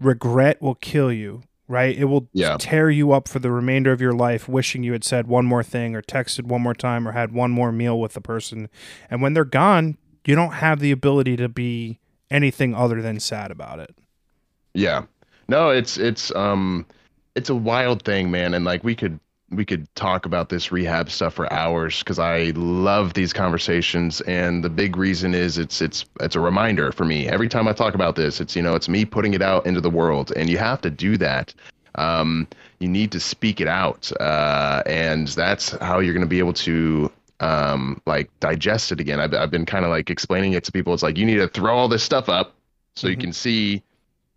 [0.00, 1.96] regret will kill you, right?
[1.96, 2.56] It will Yeah.
[2.58, 5.62] tear you up for the remainder of your life, wishing you had said one more
[5.62, 8.68] thing or texted one more time or had one more meal with the person.
[9.10, 11.98] And when they're gone, you don't have the ability to be
[12.30, 13.94] anything other than sad about it.
[14.74, 15.04] Yeah.
[15.48, 16.86] No, it's it's um
[17.34, 19.18] it's a wild thing, man, and like we could
[19.50, 24.62] we could talk about this rehab stuff for hours cuz I love these conversations and
[24.62, 27.28] the big reason is it's it's it's a reminder for me.
[27.28, 29.80] Every time I talk about this, it's you know, it's me putting it out into
[29.80, 31.54] the world and you have to do that.
[31.94, 32.46] Um
[32.78, 34.12] you need to speak it out.
[34.20, 39.20] Uh and that's how you're going to be able to um like digest it again.
[39.20, 40.94] I've I've been kind of like explaining it to people.
[40.94, 42.54] It's like you need to throw all this stuff up
[42.96, 43.20] so you Mhm.
[43.20, 43.82] can see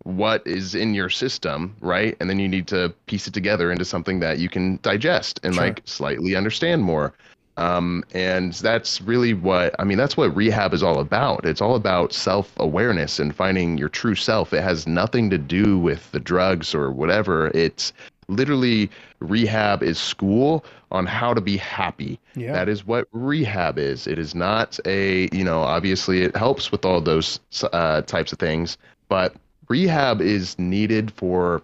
[0.04, 2.16] what is in your system, right?
[2.20, 5.54] And then you need to piece it together into something that you can digest and
[5.54, 5.64] Sure.
[5.66, 7.12] like slightly understand more.
[7.56, 9.98] Um, and that's really what I mean.
[9.98, 11.44] That's what rehab is all about.
[11.44, 14.52] It's all about self awareness and finding your true self.
[14.52, 17.50] It has nothing to do with the drugs or whatever.
[17.54, 17.92] It's
[18.28, 18.90] literally
[19.22, 22.18] rehab is school on how to be happy.
[22.34, 22.52] Yeah.
[22.52, 24.06] That is what rehab is.
[24.06, 27.40] It is not a, you know, obviously it helps with all those
[27.72, 29.34] uh, types of things, but
[29.68, 31.62] rehab is needed for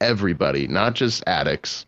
[0.00, 1.86] everybody, not just addicts.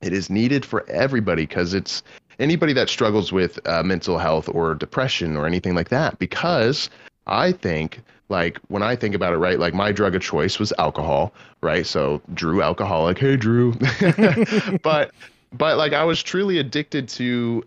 [0.00, 2.02] It is needed for everybody because it's
[2.38, 6.18] anybody that struggles with uh, mental health or depression or anything like that.
[6.18, 6.88] Because
[7.26, 10.72] I think, like, when I think about it, right, like my drug of choice was
[10.78, 11.86] alcohol, right?
[11.86, 13.18] So, Drue, alcoholic.
[13.18, 13.72] Hey, Drue.
[14.82, 15.12] but,
[15.52, 17.64] but like, I was truly addicted to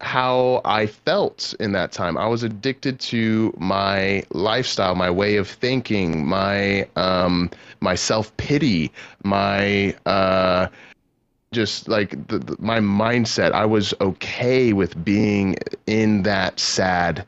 [0.00, 2.16] how I felt in that time.
[2.16, 7.50] I was addicted to my lifestyle, my way of thinking, my um
[7.80, 8.92] my self-pity,
[9.24, 10.68] my uh
[11.52, 13.52] just like the, the, my mindset.
[13.52, 17.26] I was okay with being in that sad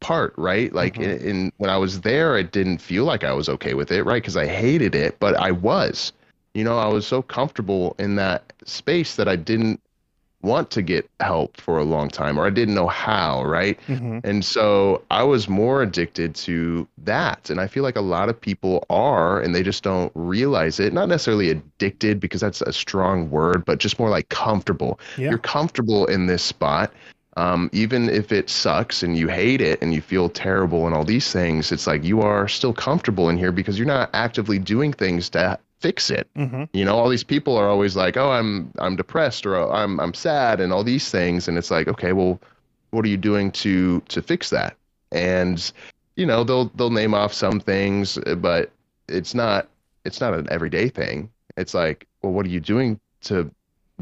[0.00, 0.72] part, right?
[0.72, 1.02] Like Mhm.
[1.02, 4.04] in, in when I was there, it didn't feel like I was okay with it,
[4.04, 4.22] right?
[4.22, 6.12] Because I hated it, but I was.
[6.54, 9.80] You know, I was so comfortable in that space that I didn't
[10.42, 13.78] want to get help for a long time, or I didn't know how, right?
[13.88, 14.20] Mhm.
[14.22, 17.50] And so I was more addicted to that.
[17.50, 20.92] And I feel like a lot of people are, and they just don't realize it.
[20.92, 25.00] Not necessarily addicted, because that's a strong word, but just more like comfortable.
[25.16, 25.30] Yeah.
[25.30, 26.92] You're comfortable in this spot.
[27.36, 31.04] Um, even if it sucks and you hate it and you feel terrible and all
[31.04, 34.92] these things, it's like you are still comfortable in here because you're not actively doing
[34.92, 36.28] things to fix it.
[36.36, 36.68] Mhm.
[36.72, 40.00] You know, all these people are always like, "Oh, I'm I'm depressed or "Oh, I'm
[40.00, 42.40] I'm sad," and all these things, and it's like, okay, well,
[42.90, 44.76] what are you doing to to fix that?
[45.12, 45.72] And
[46.16, 48.70] you know, they'll they'll name off some things, but
[49.08, 49.68] it's not
[50.04, 51.30] it's not an everyday thing.
[51.56, 53.50] It's like, well, what are you doing to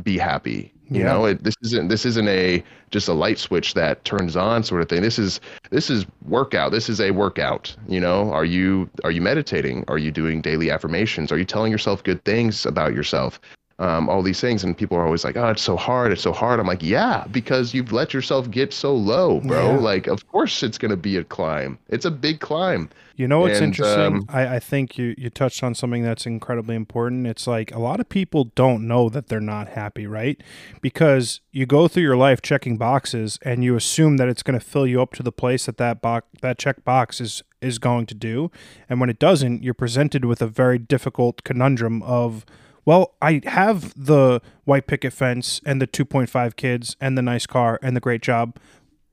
[0.02, 0.72] be happy?
[0.90, 1.04] You Yeah.
[1.04, 4.82] know, it, this isn't this isn't a just a light switch that turns on sort
[4.82, 5.02] of thing.
[5.02, 6.72] This is this is workout.
[6.72, 7.74] This is a workout.
[7.88, 9.84] You know, are you are you meditating?
[9.88, 11.32] Are you doing daily affirmations?
[11.32, 13.40] Are you telling yourself good things about yourself?
[13.80, 16.12] Um, all these things, and people are always like, "Oh, it's so hard.
[16.12, 19.72] It's so hard." I'm like, "Yeah, because you've let yourself get so low, bro.
[19.72, 19.78] Yeah.
[19.78, 21.78] Like, of course it's gonna be a climb.
[21.88, 22.88] It's a big climb.
[23.16, 24.04] You know what's And, interesting?
[24.04, 27.28] um, I, I think you, you touched on something that's incredibly important.
[27.28, 30.40] It's like a lot of people don't know that they're not happy, right?
[30.80, 34.64] Because you go through your life checking boxes and you assume that it's going to
[34.64, 38.04] fill you up to the place that that box that check box is is going
[38.06, 38.50] to do,
[38.90, 42.44] and when it doesn't, you're presented with a very difficult conundrum of
[42.84, 47.78] well, I have the white picket fence and the 2.5 kids and the nice car
[47.82, 48.56] and the great job,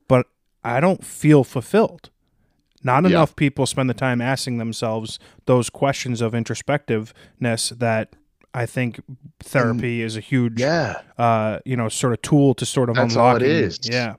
[0.08, 0.28] but
[0.64, 2.10] I don't feel fulfilled.
[2.84, 3.10] Not Yeah.
[3.12, 8.16] enough people spend the time asking themselves those questions of introspectiveness that
[8.54, 9.00] I think
[9.40, 10.96] therapy is a huge, Yeah.
[11.18, 13.42] uh, you know, sort of tool to sort of That's all unlock.
[13.44, 13.80] it is.
[13.84, 14.16] Yeah.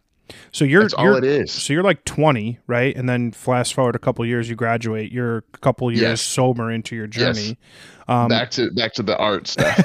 [0.52, 1.50] So you're That's all you're it is.
[1.52, 2.94] so you're like 20, right?
[2.96, 5.10] And then flash forward a couple years, you graduate.
[5.12, 6.20] You're a couple years Yes.
[6.20, 7.36] sober into your Yes.
[7.36, 7.58] journey.
[8.08, 9.78] Um, back to back to the art stuff.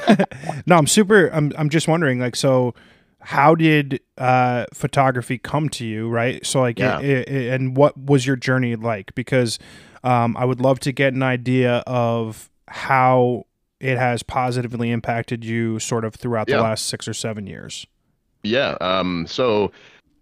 [0.66, 1.28] no, I'm super.
[1.28, 2.74] I'm I'm just wondering, like, so
[3.20, 6.44] how did uh, photography come to you, right?
[6.46, 7.00] So, like, Yeah.
[7.00, 9.14] it, it, and what was your journey like?
[9.14, 9.58] Because
[10.04, 13.44] um, I would love to get an idea of how
[13.80, 16.60] it has positively impacted you, sort of throughout the Yeah.
[16.62, 17.86] last six or seven years.
[18.44, 18.76] Yeah.
[18.80, 19.72] Um, so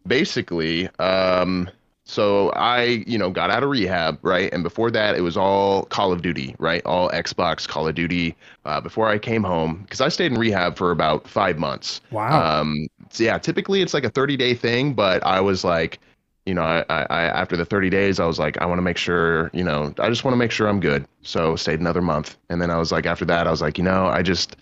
[0.07, 1.71] basically, um,
[2.09, 4.53] so I, you know, got out of rehab, right?
[4.53, 6.81] And before that, it was all Call of Duty, right?
[6.87, 8.37] All Xbox Call of Duty.
[8.64, 12.01] Uh, before I came home, because I stayed in rehab for about five months.
[12.12, 12.61] Wow.
[12.61, 15.99] Um, so yeah, typically it's like a 30 day thing, but I was like,
[16.47, 18.83] you know, I, I, I after the 30 days, I was like, I want to
[18.83, 21.07] make sure, you know, I just want to make sure I'm good.
[21.23, 23.85] So stayed another month, and then I was like, after that, I was like, you
[23.85, 24.57] know, I just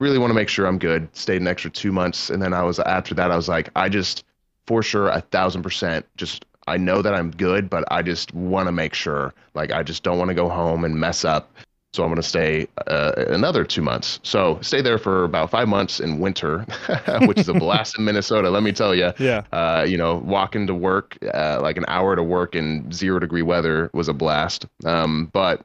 [0.00, 1.08] really want to make sure I'm good.
[1.14, 3.88] Stayed an extra two months, and then I was after that, I was like, I
[3.88, 4.24] just
[4.68, 6.44] for sure a thousand percent just.
[6.68, 9.32] I know that I'm good, but I just want to make sure.
[9.54, 11.50] Like, I just don't want to go home and mess up.
[11.94, 14.20] So I'm going to stay uh, another two months.
[14.22, 16.66] So stay there for about five months in winter,
[17.22, 18.50] which is a blast in Minnesota.
[18.50, 19.12] Let me tell you.
[19.18, 19.44] yeah.
[19.50, 23.40] Uh, you know, walking to work, uh, like an hour to work in zero degree
[23.40, 24.66] weather was a blast.
[24.84, 25.64] Um, but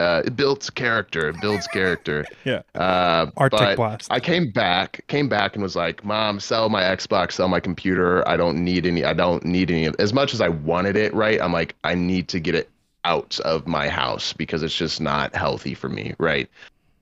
[0.00, 1.28] uh, it builds character.
[1.28, 2.24] It builds character.
[2.44, 2.62] Yeah.
[2.74, 4.10] Uh, Arctic blast.
[4.10, 8.26] I came back, came back and was like, "Mom, sell my Xbox, sell my computer.
[8.26, 9.04] I don't need any.
[9.04, 9.90] I don't need any.
[9.98, 11.40] As much as I wanted it, right?
[11.40, 12.70] I'm like, I need to get it
[13.04, 16.48] out of my house because it's just not healthy for me, right?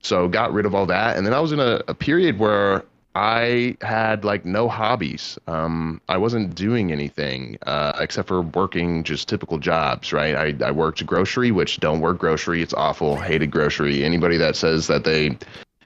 [0.02, 2.84] So got rid of all that, and then I was in a, a period where
[3.14, 5.38] I had like no hobbies.
[5.46, 10.34] Um, I wasn't doing anything uh, except for working just typical jobs, right?
[10.34, 12.62] I, I worked grocery, which don't work grocery.
[12.62, 13.16] It's awful.
[13.16, 14.04] Hated grocery.
[14.04, 15.36] Anybody that says that they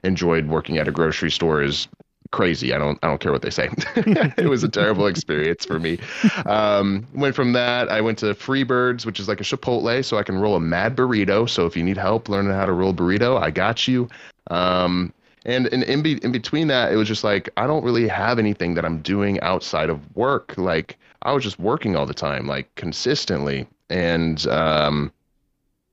[0.03, 1.87] enjoyed working at a grocery store is
[2.31, 2.73] crazy.
[2.73, 3.69] I don't I don't care what they say.
[3.95, 5.99] it was a terrible experience for me.
[6.45, 7.89] Um, went from that.
[7.89, 10.97] I went to Freebirds, which is like a Chipotle, so I can roll a mad
[10.97, 11.49] burrito.
[11.49, 14.09] So if you need help learning how to roll burrito, I got you.
[14.51, 15.13] Um,
[15.45, 18.39] and in in, be, in between that, it was just like I don't really have
[18.39, 20.53] anything that I'm doing outside of work.
[20.57, 25.11] Like I was just working all the time, like consistently, and um,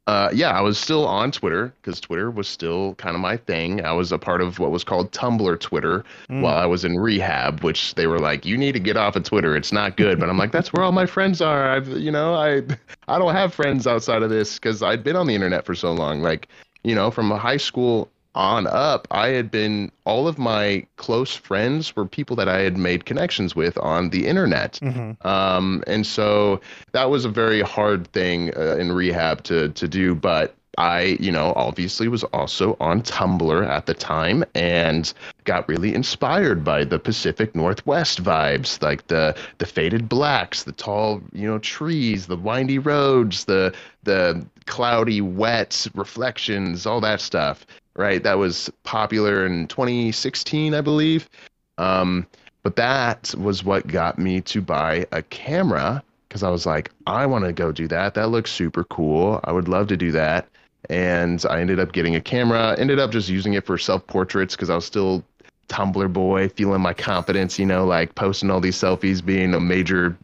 [0.07, 3.85] uh, yeah, I was still on Twitter because Twitter was still kind of my thing.
[3.85, 6.43] I was a part of what was called Tumblr Twitter Mm.
[6.43, 9.23] while I was in rehab, which they were like, "You need to get off of
[9.25, 9.57] Twitter.
[9.57, 11.69] It's not good." But I'm like, "That's where all my friends are.
[11.71, 12.63] I've, you know, I,
[13.09, 15.93] I don't have friends outside of this because I'd been on the internet for so
[15.93, 16.23] long.
[16.23, 16.49] Like,
[16.83, 21.95] you know, from high school on up, I had been all of my close friends
[21.97, 24.79] were people that I had made connections with on the internet.
[24.83, 25.25] Mhm.
[25.25, 26.61] Um, and so
[26.93, 31.33] that was a very hard thing uh, in rehab to to do, but I, you
[31.33, 35.12] know, obviously was also on Tumblr at the time and
[35.45, 41.21] got really inspired by the Pacific Northwest vibes, like the the faded blacks, the tall,
[41.33, 47.66] you know, trees, the windy roads, the the cloudy, wet reflections, all that stuff.
[47.96, 51.29] Right, that was popular in 2016, I believe.
[51.76, 52.26] Um,
[52.62, 57.26] but that was what got me to buy a camera because I was like, I
[57.26, 58.14] want to go do that.
[58.14, 59.40] That looks super cool.
[59.42, 60.46] I would love to do that.
[60.88, 64.55] And I ended up getting a camera, ended up just using it for self portraits
[64.55, 65.24] because I was still
[65.68, 70.16] Tumblr boy, feeling my confidence, you know, like posting all these selfies, being a major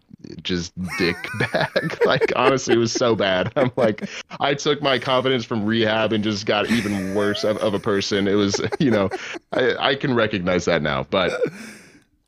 [0.42, 1.16] just dick
[1.52, 1.98] bag.
[2.06, 3.52] like honestly, it was so bad.
[3.56, 4.08] I'm like,
[4.40, 8.28] I took my confidence from rehab and just got even worse of, of a person.
[8.28, 9.10] It was, you know,
[9.52, 11.32] I, I can recognize that now, but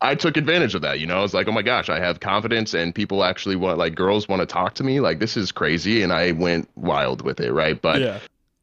[0.00, 1.00] I took advantage of that.
[1.00, 3.78] You know, I was like, oh my gosh, I have confidence and people actually want,
[3.78, 5.00] like, girls want to talk to me.
[5.00, 6.02] Like, this is crazy.
[6.02, 7.80] And I went wild with it, right?
[7.80, 8.20] But, yeah.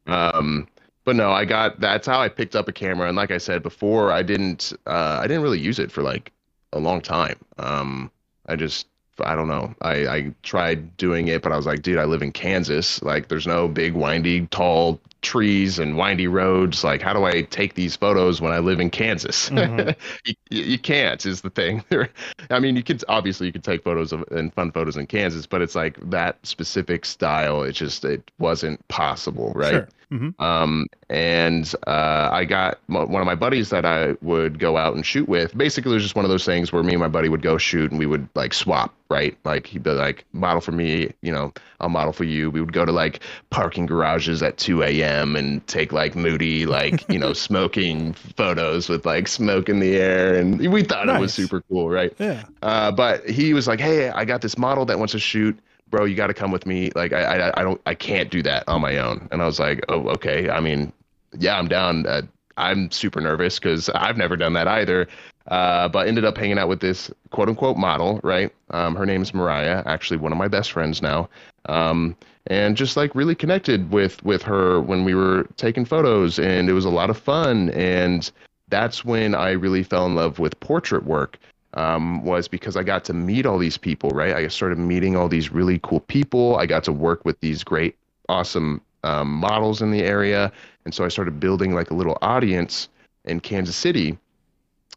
[0.08, 0.68] um,
[1.04, 3.08] but no, I got that's how I picked up a camera.
[3.08, 6.32] And like I said before, I didn't, uh, I didn't really use it for like
[6.72, 7.38] a long time.
[7.58, 8.12] Um,
[8.48, 8.88] I just,
[9.22, 9.74] I don't know.
[9.82, 13.02] I, I tried doing it, but I was like, dude, I live in Kansas.
[13.02, 16.84] Like, there's no big, windy, tall trees and windy roads.
[16.84, 19.50] Like, how do I take these photos when I live in Kansas?
[19.56, 19.96] Mhm.
[20.26, 21.84] you, you can't is the thing.
[22.50, 25.46] I mean, you could obviously you could take photos of and fun photos in Kansas,
[25.48, 27.64] but it's like that specific style.
[27.64, 29.72] It just it wasn't possible, right?
[29.72, 29.90] Sure.
[30.18, 34.78] Hmm Um, and uh, I got m- one of my buddies that I would go
[34.78, 35.56] out and shoot with.
[35.58, 37.58] Basically, it was just one of those things where me and my buddy would go
[37.58, 39.38] shoot and we would like swap, right?
[39.46, 42.50] Like he'd be like, model for me, you know, I'll model for you.
[42.50, 45.36] We would go to like parking garages at 2 a.m.
[45.36, 50.36] and take like moody, like, you know, smoking photos with like smoke in the air.
[50.36, 52.14] And we thought it was super cool, right?
[52.18, 52.46] Yeah.
[52.62, 55.58] Uh, but he was like, "Hey, I got this model that wants to shoot,
[55.90, 56.06] bro.
[56.06, 56.92] You got to come with me.
[56.96, 59.60] Like, I, I, I don't, I can't do that on my own." And I was
[59.60, 60.50] like, "Oh, okay.
[60.50, 60.92] I mean,
[61.38, 62.06] yeah, I'm down.
[62.06, 62.22] Uh,
[62.58, 65.08] I'm super nervous because I've never done that either.
[65.48, 68.52] Uh, but ended up hanging out with this quote unquote model, right?
[68.72, 71.30] Um, her name's Mariah, actually one of my best friends now.
[71.68, 72.16] Um,
[72.48, 76.74] and just like really connected with with her when we were taking photos, and it
[76.74, 77.70] was a lot of fun.
[77.72, 78.30] And
[78.70, 81.38] that's when I really fell in love with portrait work.
[81.76, 84.34] Um, was because I got to meet all these people, right?
[84.34, 86.56] I started meeting all these really cool people.
[86.56, 87.98] I got to work with these great,
[88.30, 90.54] awesome um, models in the area,
[90.86, 92.88] and so I started building like a little audience
[93.26, 94.18] in Kansas City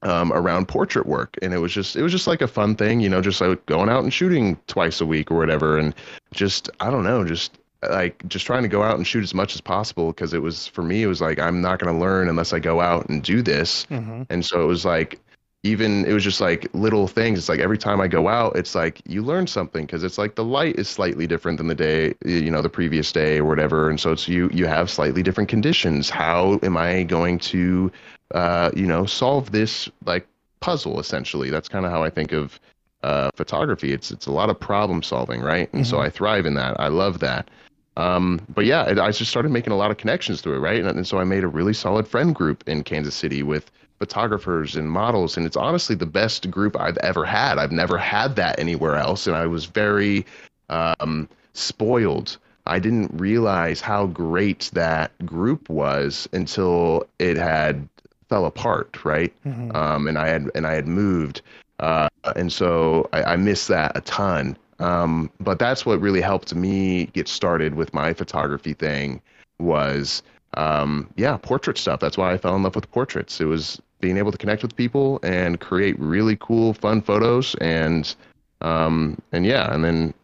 [0.03, 3.01] um, around portrait work, and it was just it was just like a fun thing,
[3.01, 5.95] you know, just like going out and shooting twice a week or whatever, and
[6.33, 7.59] just I don't know, just
[7.89, 10.66] like just trying to go out and shoot as much as possible because it was
[10.66, 13.22] for me it was like I'm not going to learn unless I go out and
[13.22, 14.22] do this, mm-hmm.
[14.31, 15.20] and so it was like
[15.65, 18.77] even it was just like little things it's like every time i go out it's
[18.77, 22.15] like you learn something because it's like the light is slightly different than the day
[22.25, 25.49] you know the previous day or whatever and so it's you you have slightly different
[25.49, 27.91] conditions how am i going to
[28.35, 30.27] uh, you know, solve this like
[30.61, 31.51] puzzle essentially.
[31.51, 32.61] That's kind of how I think of
[33.03, 33.93] uh, photography.
[33.93, 35.73] It's it's a lot of problem solving, right?
[35.73, 35.91] And mm-hmm.
[35.91, 36.79] so I thrive in that.
[36.79, 37.51] I love that.
[37.97, 40.79] Um, but yeah, it, I just started making a lot of connections through it, right?
[40.79, 44.77] And, and so I made a really solid friend group in Kansas City with photographers
[44.77, 47.59] and models, and it's honestly the best group I've ever had.
[47.59, 50.25] I've never had that anywhere else, and I was very
[50.69, 52.39] um, spoiled
[52.69, 57.89] I didn't realize how great that group was until it had
[58.29, 59.33] fell apart, right?
[59.45, 59.75] Mm-hmm.
[59.75, 61.41] Um, and I had and I had moved,
[61.81, 64.57] uh, and so I, I missed that a ton.
[64.81, 69.21] Um, but that's what really helped me get started with my photography thing
[69.59, 70.23] was
[70.55, 72.01] um, yeah portrait stuff.
[72.01, 73.41] That's why I fell in love with portraits.
[73.41, 78.15] It was being able to connect with people and create really cool, fun photos, and
[78.61, 80.15] um, and yeah, and then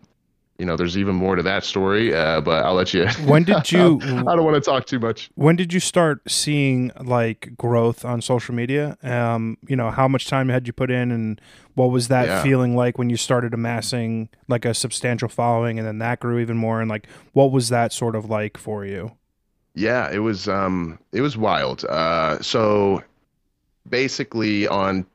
[0.59, 3.09] you know, there's even more to that story, uh, but I'll let you.
[3.25, 4.01] When did you?
[4.03, 5.31] I don't want to talk too much.
[5.35, 8.97] When did you start seeing like growth on social media?
[9.03, 11.41] Um, you know, how much time had you put in, and
[11.75, 12.43] what was that yeah.
[12.43, 16.57] feeling like when you started amassing like a substantial following, and then that grew even
[16.57, 19.13] more, and like what was that sort of like for you?
[19.75, 21.85] Yeah, it was um, it was wild.
[21.85, 23.03] Uh, so
[23.89, 25.07] basically on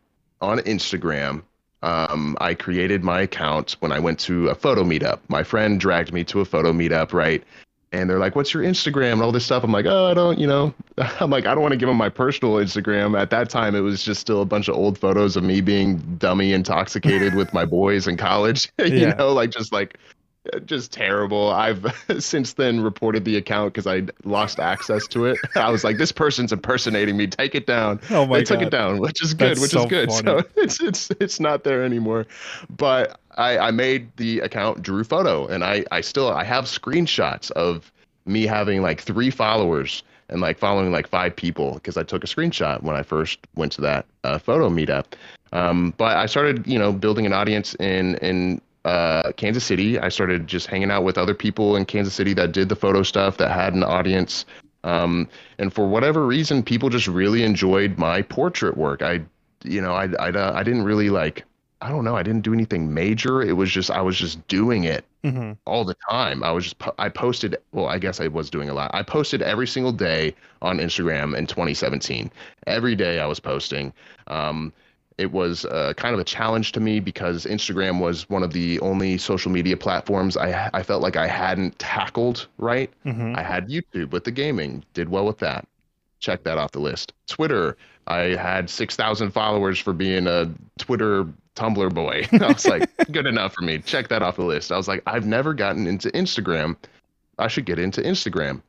[0.42, 1.44] on Instagram,
[1.84, 5.20] um, I created my account when I went to a photo meetup.
[5.28, 7.44] My friend dragged me to a photo meetup, right?
[7.92, 9.64] And they're like, "What's your Instagram?" and all this stuff.
[9.64, 10.74] I'm like, "Oh, I don't, you know."
[11.20, 13.80] I'm like, "I don't want to give them my personal Instagram." At that time, it
[13.80, 17.66] was just still a bunch of old photos of me being dummy intoxicated with my
[17.66, 18.72] boys in college.
[18.80, 19.14] you yeah.
[19.14, 19.98] know, like just like
[20.66, 21.50] just terrible.
[21.50, 21.86] I've
[22.20, 25.38] since then reported the account because I lost access to it.
[25.56, 27.28] I was like, this person's impersonating me.
[27.28, 28.00] Take it down.
[28.12, 28.48] Oh my they God.
[28.56, 29.52] took it down, which is good.
[29.52, 30.10] That's which so is good.
[30.10, 30.24] Funny.
[30.26, 32.26] So it's it's it's not there anymore.
[32.76, 37.52] But I I made the account Drue Photo, and I I still I have screenshots
[37.52, 37.92] of
[38.26, 42.28] me having like three followers and like following like five people because I took a
[42.28, 45.06] screenshot when I first went to that uh, photo meetup.
[45.52, 50.00] Um, but I started, you know, building an audience in in uh, Kansas City.
[50.00, 53.04] I started just hanging out with other people in Kansas City that did the photo
[53.04, 54.46] stuff, that had an audience.
[54.84, 55.28] Um,
[55.60, 59.04] and for whatever reason, people just really enjoyed my portrait work.
[59.04, 59.22] I,
[59.64, 61.46] you know, I, I, uh, I didn't really like,
[61.82, 63.44] I don't know, I didn't do anything major.
[63.44, 65.52] It was just, I was just doing it mm-hmm.
[65.66, 66.44] all the time.
[66.44, 68.90] I was just, I posted, well, I guess I was doing a lot.
[68.92, 70.34] I posted every single day
[70.64, 72.32] on Instagram in 2017.
[72.66, 73.94] Every day I was posting.
[74.26, 74.74] Um,
[75.20, 78.80] it was uh, kind of a challenge to me because Instagram was one of the
[78.80, 82.90] only social media platforms I I felt like I hadn't tackled right.
[83.06, 83.36] Mm-hmm.
[83.36, 85.68] I had YouTube with the gaming, did well with that.
[86.20, 87.14] Check that off the list.
[87.28, 87.76] Twitter,
[88.08, 92.26] I had six thousand followers for being a Twitter Tumblr boy.
[92.42, 93.80] I was like, good enough for me.
[93.80, 94.72] Check that off the list.
[94.72, 96.78] I was like, I've never gotten into Instagram.
[97.38, 98.62] I should get into Instagram.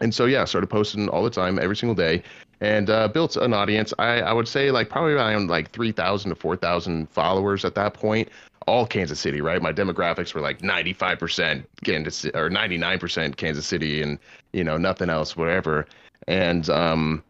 [0.00, 2.22] And so yeah, started posting all the time, every single day
[2.60, 3.92] and uh, built an audience.
[3.98, 8.28] I, I would say like probably around like 3,000 to 4,000 followers at that point.
[8.66, 9.60] All Kansas City, right?
[9.60, 14.18] My demographics were like 95% Kansas or 99% Kansas City, and
[14.54, 15.86] you know nothing else, whatever.
[16.26, 17.22] And um,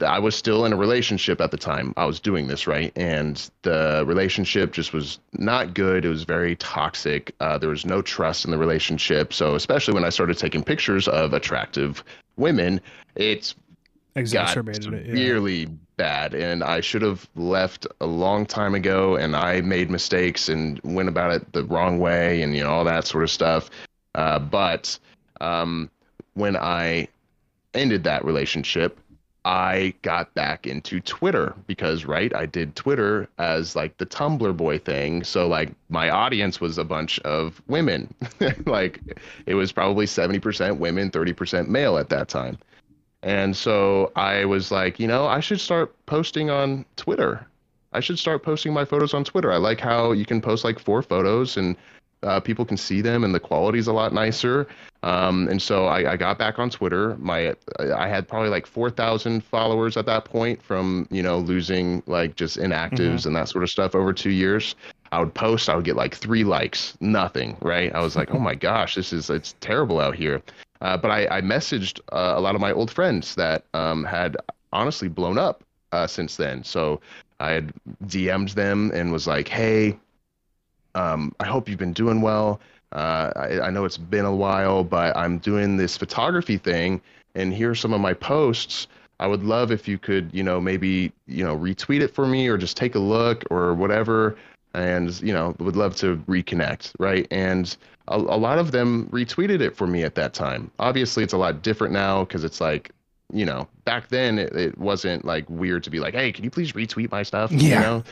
[0.00, 1.92] I was still in a relationship at the time.
[1.96, 6.04] I was doing this right, and the relationship just was not good.
[6.04, 7.34] It was very toxic.
[7.40, 9.32] Uh, there was no trust in the relationship.
[9.32, 12.04] So especially when I started taking pictures of attractive
[12.36, 12.80] women,
[13.16, 13.54] it's
[14.20, 15.12] exacerbated got it yeah.
[15.12, 15.66] really
[15.96, 20.80] bad and i should have left a long time ago and i made mistakes and
[20.82, 23.70] went about it the wrong way and you know all that sort of stuff.
[24.14, 24.98] Uh, but
[25.40, 25.90] um,
[26.34, 27.06] when i
[27.74, 28.98] ended that relationship
[29.44, 34.78] i got back into twitter because right i did twitter as like the tumblr boy
[34.78, 35.22] thing.
[35.24, 38.12] So like my audience was a bunch of women.
[38.66, 39.00] Like
[39.46, 42.58] it was probably 70% women 30% male at that time
[43.22, 47.46] And so I was like, you know, I should start posting on Twitter.
[47.92, 49.52] I should start posting my photos on Twitter.
[49.52, 51.76] I like how you can post like four photos and
[52.22, 54.66] uh, people can see them and the quality's a lot nicer.
[55.02, 57.16] Um, and so I, I, got back on Twitter.
[57.16, 62.02] My I had probably like four thousand followers at that point from you know losing
[62.06, 63.28] like just inactives mm-hmm.
[63.28, 64.74] and that sort of stuff over two years.
[65.12, 67.56] I would post, I would get like three likes, nothing.
[67.62, 67.92] Right?
[67.94, 70.42] I was like, oh my gosh, this is it's terrible out here.
[70.80, 74.36] Uh, but I, I messaged uh, a lot of my old friends that um, had
[74.72, 75.62] honestly blown up
[75.92, 76.64] uh, since then.
[76.64, 77.00] So
[77.38, 77.72] I had
[78.06, 79.98] DM'd them and was like, hey,
[80.94, 82.60] um, I hope you've been doing well.
[82.92, 87.00] Uh, I, I, know it's been a while, but I'm doing this photography thing,
[87.36, 88.88] and here's some of my posts.
[89.20, 92.48] I would love if you could, you know, maybe you know retweet it for me
[92.48, 94.36] or just take a look or whatever,
[94.74, 97.28] and you know, would love to reconnect, right?
[97.30, 97.76] And
[98.10, 100.70] a, a lot of them retweeted it for me at that time.
[100.78, 102.92] Obviously, it's a lot different now because it's like
[103.32, 106.50] you know, back then it, it, wasn't like weird to be like, hey, can you
[106.50, 107.52] please retweet my stuff?
[107.52, 107.74] Yeah.
[107.74, 108.04] You know?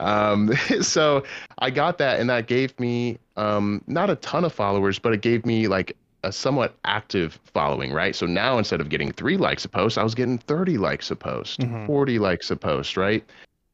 [0.00, 0.52] Um,
[0.82, 1.24] so
[1.58, 5.22] I got that, and that gave me um, not a ton of followers, but it
[5.22, 8.14] gave me like a somewhat active following, right?
[8.14, 11.16] So now instead of getting three likes a post, I was getting 30 likes a
[11.16, 11.86] post, mm-hmm.
[11.86, 13.24] 40 likes a post, right?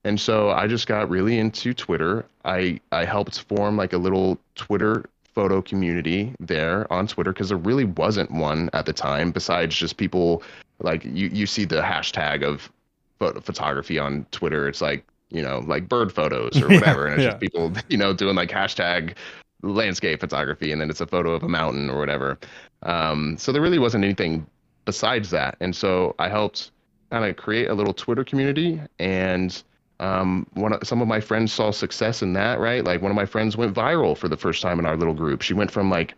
[0.04, 2.26] And so I just got really into Twitter.
[2.44, 5.04] I I helped form like a little Twitter
[5.34, 9.96] photo community there on Twitter because there really wasn't one at the time besides just
[9.96, 10.42] people
[10.80, 12.70] like you you see the hashtag of
[13.18, 14.68] photo photography on Twitter.
[14.68, 17.06] It's like you know, like bird photos or whatever.
[17.06, 17.30] Yeah, and it's yeah.
[17.30, 19.16] just people, you know, doing like hashtag
[19.62, 22.38] landscape photography and then it's a photo of a mountain or whatever.
[22.82, 24.46] Um, so there really wasn't anything
[24.84, 25.56] besides that.
[25.60, 26.72] And so I helped
[27.10, 29.62] kind of create a little Twitter community and
[30.02, 32.84] um, one of, some of my friends saw success in that, right?
[32.84, 35.42] Like one of my friends went viral for the first time in our little group.
[35.42, 36.14] She went from like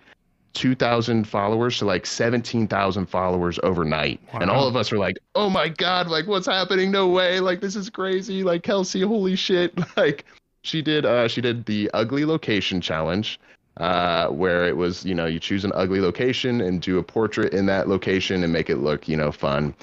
[0.55, 4.20] 2,000 followers to like 17,000 followers overnight.
[4.32, 4.41] Wow.
[4.41, 6.91] And all of us were like, oh my God, like what's happening?
[6.91, 7.41] No way.
[7.41, 8.43] Like this is crazy.
[8.43, 9.78] Like Kelsey, holy shit.
[9.97, 10.24] Like
[10.62, 13.39] she did, uh, she did the ugly location challenge,
[13.76, 17.53] uh, where it was, you know, you choose an ugly location and do a portrait
[17.53, 19.74] in that location and make it look, you know, fun.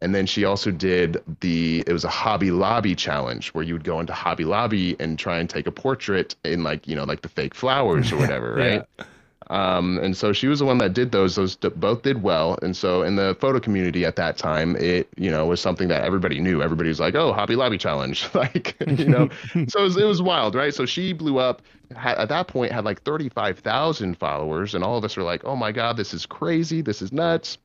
[0.00, 3.84] And then she also did the, it was a Hobby Lobby challenge where you would
[3.84, 7.22] go into Hobby Lobby and try and take a portrait in like, you know, like
[7.22, 8.84] the fake flowers or whatever, right?
[8.98, 9.04] yeah.
[9.50, 11.36] Um, and so she was the one that did those.
[11.36, 12.58] Those both did well.
[12.60, 16.04] And so in the photo community at that time, it you know was something that
[16.04, 16.62] everybody knew.
[16.62, 19.28] Everybody was like, "Oh, Hobby Lobby challenge!" like you know.
[19.68, 20.74] so it was, it was wild, right?
[20.74, 21.62] So she blew up.
[21.96, 25.22] Had, at that point, had like thirty five thousand followers, and all of us were
[25.22, 26.82] like, "Oh my god, this is crazy!
[26.82, 27.56] This is nuts!"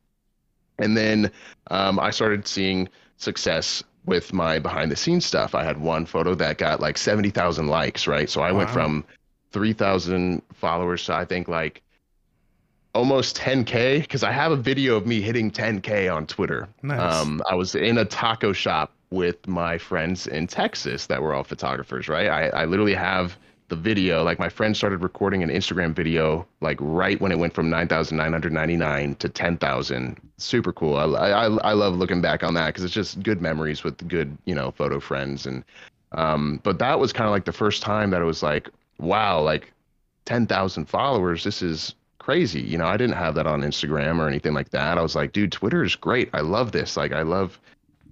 [0.78, 1.30] And then
[1.70, 5.54] um, I started seeing success with my behind the scenes stuff.
[5.54, 8.28] I had one photo that got like 70,000 likes, right?
[8.28, 8.58] So I wow.
[8.58, 9.04] went from
[9.52, 11.80] 3,000 followers so I think like
[12.94, 16.68] almost 10k because I have a video of me hitting 10k on Twitter.
[16.82, 17.22] Nice.
[17.22, 21.44] Um, I was in a taco shop with my friends in Texas that were all
[21.44, 22.28] photographers, right?
[22.28, 23.36] I, I literally have
[23.74, 24.22] the video.
[24.22, 29.14] Like my friend started recording an Instagram video like right when it went from 9,999
[29.16, 30.20] to 10,000.
[30.38, 30.96] Super cool.
[30.96, 34.36] I, I, I love looking back on that because it's just good memories with good,
[34.44, 35.46] you know, photo friends.
[35.46, 35.64] And,
[36.12, 38.68] um, but that was kind of like the first time that it was like,
[38.98, 39.72] wow, like
[40.26, 41.44] 10,000 followers.
[41.44, 42.60] This is crazy.
[42.60, 44.98] You know, I didn't have that on Instagram or anything like that.
[44.98, 46.30] I was like, dude, Twitter is great.
[46.32, 46.96] I love this.
[46.96, 47.58] Like, I love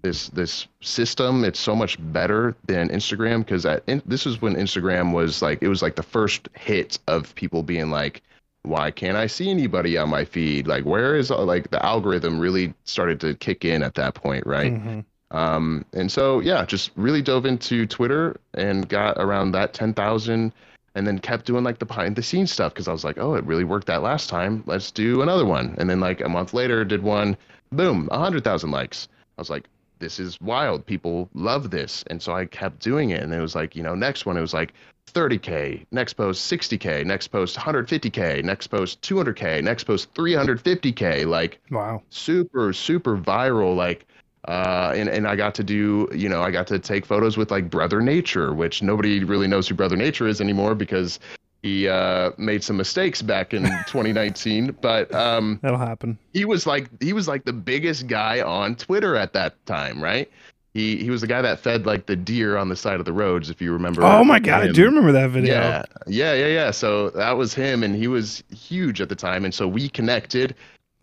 [0.03, 1.45] this this system.
[1.45, 3.65] It's so much better than Instagram because
[4.07, 7.91] this was when Instagram was like it was like the first hit of people being
[7.91, 8.23] like,
[8.63, 10.67] why can't I see anybody on my feed?
[10.67, 14.73] Like, where is like the algorithm really started to kick in at that point, right?
[14.73, 15.01] Mm-hmm.
[15.37, 20.53] Um, and so yeah, just really dove into Twitter and got around that ten thousand
[20.95, 23.35] and then kept doing like the behind the scenes stuff because I was like, oh,
[23.35, 24.63] it really worked that last time.
[24.67, 25.75] Let's do another one.
[25.79, 27.37] And then like a month later, did one,
[27.71, 29.09] boom, a hundred thousand likes.
[29.39, 29.67] I was like,
[30.03, 30.85] this is wild.
[30.85, 33.23] People love this, and so I kept doing it.
[33.23, 34.75] And it was like, you know, next one it was like
[35.07, 41.27] 30k, next post 60k, next post 150k, next post 200k, next post 350k.
[41.27, 43.77] Like, wow, super super viral.
[43.77, 44.07] Like
[44.49, 47.51] uh, and and I got to do you know I got to take photos with
[47.51, 51.21] like Brother Nature, which nobody really knows who Brother Nature is anymore because
[51.63, 54.77] he uh, made some mistakes back in 2019.
[54.81, 56.19] But um, that'll happen.
[56.33, 60.31] He was like he was like the biggest guy on Twitter at that time, right?
[60.75, 63.13] He he was the guy that fed like the deer on the side of the
[63.13, 64.03] roads, if you remember.
[64.03, 64.71] Oh my god, him.
[64.71, 65.55] I do remember that video.
[65.55, 66.71] Yeah, yeah, yeah, yeah.
[66.71, 70.55] So that was him, and he was huge at the time, and so we connected.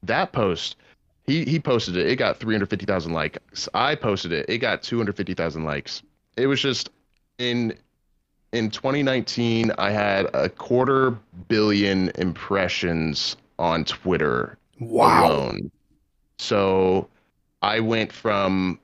[0.04, 0.78] That post
[1.30, 2.08] he he posted it.
[2.08, 3.70] It got 350,000 likes.
[3.74, 4.48] I posted it.
[4.50, 6.02] It got 250,000 likes.
[6.36, 6.90] It was just
[7.38, 7.78] in
[8.52, 11.12] in 2019 I had a quarter
[11.48, 15.28] billion impressions on Twitter wow.
[15.28, 15.72] alone.
[16.38, 17.10] So
[17.62, 18.80] I went from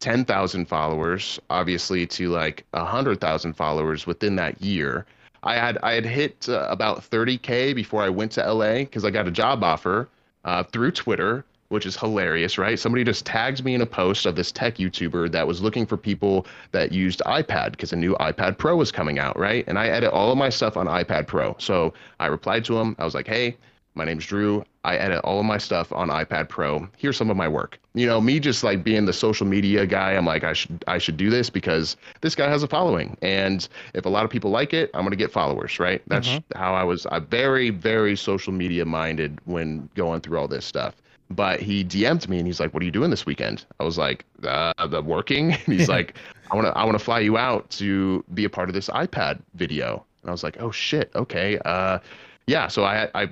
[0.00, 5.06] 10,000 followers, obviously, to like 100,000 followers within that year.
[5.42, 9.10] I had I had hit uh, about 30k before I went to LA because I
[9.10, 10.08] got a job offer
[10.44, 12.78] uh, through Twitter, which is hilarious, right?
[12.78, 15.96] Somebody just tagged me in a post of this tech YouTuber that was looking for
[15.96, 19.64] people that used iPad because a new iPad Pro was coming out, right?
[19.66, 21.56] And I edit all of my stuff on iPad Pro.
[21.58, 22.96] So I replied to him.
[22.98, 23.56] I was like, "Hey,
[23.94, 24.64] my name's Drue.
[24.82, 26.88] I edit all of my stuff on iPad Pro.
[26.96, 27.78] Here's some of my work.
[27.94, 30.98] You know, me just like being the social media guy, I'm like I should I
[30.98, 33.16] should do this because this guy has a following.
[33.20, 36.02] And if a lot of people like it, I'm going to get followers, right?
[36.06, 36.58] That's mm-hmm.
[36.58, 40.94] how I was I very very social media minded when going through all this stuff.
[41.30, 43.96] But he DM'd me and he's like, "What are you doing this weekend?" I was
[43.96, 46.14] like, uh, "The working." And he's like,
[46.50, 48.88] "I want to I want to fly you out to be a part of this
[48.88, 52.00] iPad video." And I was like, "Oh shit, okay." Uh
[52.46, 53.28] yeah, so I I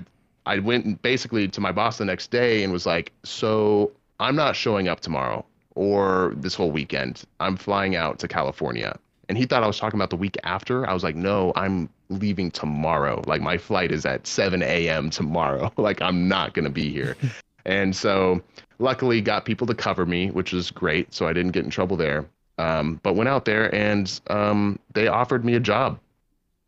[0.47, 3.91] I went basically to my boss the next day and was like, "So
[4.21, 5.45] I'm not showing up tomorrow
[5.75, 7.25] or this whole weekend.
[7.41, 8.97] I'm flying out to California."
[9.29, 10.89] And he thought I was talking about the week after.
[10.89, 13.23] I was like, "No, I'm leaving tomorrow.
[13.27, 15.11] Like my flight is at 7 a.m.
[15.11, 15.71] tomorrow.
[15.77, 17.17] like I'm not gonna be here."
[17.65, 18.41] And so,
[18.79, 21.13] luckily, got people to cover me, which was great.
[21.15, 22.27] So I didn't get in trouble there.
[22.59, 26.01] Um, but went out there and um, they offered me a job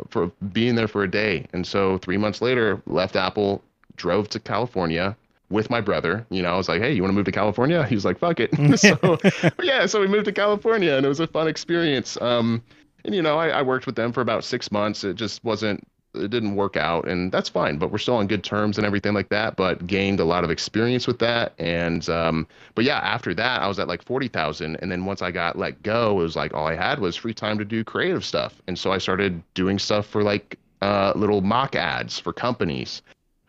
[0.09, 1.47] for being there for a day.
[1.53, 3.63] And so three months later, left Apple,
[3.97, 5.17] drove to California
[5.51, 6.25] with my brother.
[6.31, 8.19] You know, I was like, "Hey, you want to move to California?" He was like,
[8.19, 9.19] "Fuck it." so
[9.63, 12.17] yeah, so we moved to California, and it was a fun experience.
[12.21, 12.63] Um,
[13.05, 15.05] and you know, I, I worked with them for about six months.
[15.05, 18.43] It just wasn't it didn't work out and that's fine but we're still on good
[18.43, 22.47] terms and everything like that but gained a lot of experience with that and um,
[22.75, 25.83] but yeah after that i was at like 40000 and then once i got let
[25.83, 28.79] go it was like all i had was free time to do creative stuff and
[28.79, 33.03] so i started doing stuff for like uh, little mock ads for companies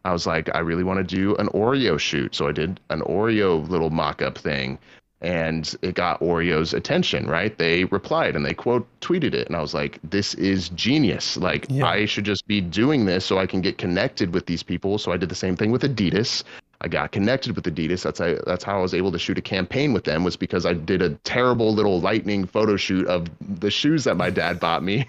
[0.04, 2.34] I was like, I really want to do an Oreo shoot.
[2.34, 4.80] So I did an Oreo little mock up thing
[5.22, 7.56] and it got Oreo's attention, right?
[7.58, 9.48] They replied and they quote tweeted it.
[9.48, 11.38] And I was like, this is genius.
[11.38, 11.86] Like, yeah.
[11.86, 14.98] I should just be doing this so I can get connected with these people.
[14.98, 16.44] So I did the same thing with Adidas.
[16.82, 18.02] I got connected with Adidas.
[18.02, 20.66] That's how, that's how I was able to shoot a campaign with them was because
[20.66, 24.84] I did a terrible little lightning photo shoot of the shoes that my dad bought
[24.84, 25.08] me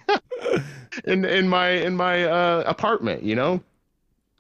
[1.04, 3.62] in in my in my uh, apartment, you know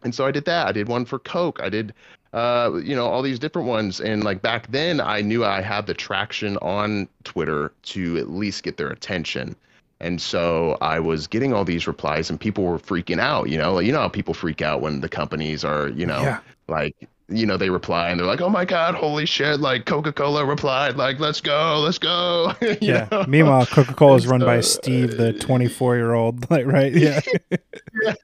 [0.04, 0.66] and so I did that.
[0.66, 1.60] I did one for Coke.
[1.62, 1.94] I did,
[2.32, 4.00] uh, you know, all these different ones.
[4.00, 8.62] And like back then, I knew I had the traction on Twitter to at least
[8.62, 9.56] get their attention.
[10.00, 13.48] And so I was getting all these replies, and people were freaking out.
[13.48, 16.40] You know, you know how people freak out when the companies are, you know, yeah.
[16.66, 20.12] like you know, they reply and they're like, "Oh my god, holy shit!" Like Coca
[20.12, 23.08] Cola replied, "Like let's go, let's go." yeah.
[23.10, 23.24] Know?
[23.26, 26.46] Meanwhile, Coca Cola is run by Steve, the 24 year old.
[26.52, 26.92] Like, right?
[27.02, 27.20] Yeah.
[27.50, 28.14] yeah.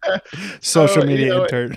[0.61, 1.76] Social so, media you know, intern.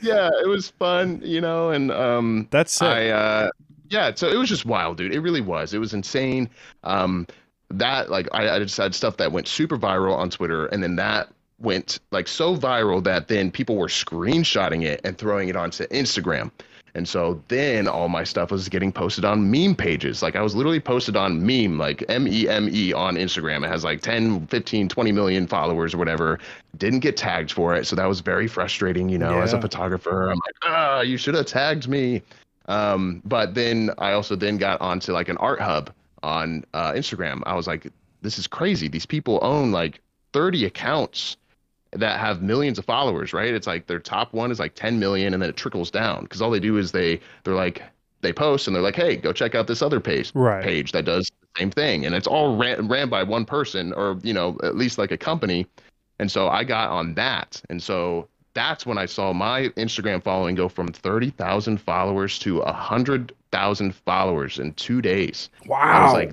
[0.00, 2.88] Yeah, it was fun, you know, and um, that's sick.
[2.88, 3.50] I, uh,
[3.88, 5.14] yeah, so it was just wild, dude.
[5.14, 5.72] It really was.
[5.72, 6.50] It was insane.
[6.84, 7.26] Um,
[7.70, 10.96] that like I, I just had stuff that went super viral on Twitter, and then
[10.96, 11.28] that
[11.58, 16.50] went like so viral that then people were screenshotting it and throwing it onto Instagram.
[16.96, 20.22] And so then all my stuff was getting posted on meme pages.
[20.22, 23.66] Like I was literally posted on meme, like M E M E on Instagram.
[23.66, 26.38] It has like 10, 15, 20 million followers or whatever.
[26.78, 27.86] Didn't get tagged for it.
[27.86, 29.42] So that was very frustrating, you know, yeah.
[29.42, 30.30] as a photographer.
[30.30, 32.22] I'm like, ah, you should have tagged me.
[32.64, 35.92] Um, but then I also then got onto like an art hub
[36.22, 37.42] on uh, Instagram.
[37.44, 37.88] I was like,
[38.22, 38.88] this is crazy.
[38.88, 40.00] These people own like
[40.32, 41.36] 30 accounts
[42.00, 43.52] that have millions of followers, right?
[43.52, 46.42] It's like their top one is like 10 million and then it trickles down because
[46.42, 47.82] all they do is they they're like
[48.22, 50.62] they post and they're like, "Hey, go check out this other page right.
[50.62, 54.18] page that does the same thing." And it's all ran, ran by one person or,
[54.22, 55.66] you know, at least like a company.
[56.18, 57.62] And so I got on that.
[57.68, 63.94] And so that's when I saw my Instagram following go from 30,000 followers to 100,000
[63.94, 65.50] followers in 2 days.
[65.66, 65.78] Wow.
[65.78, 66.32] I was like,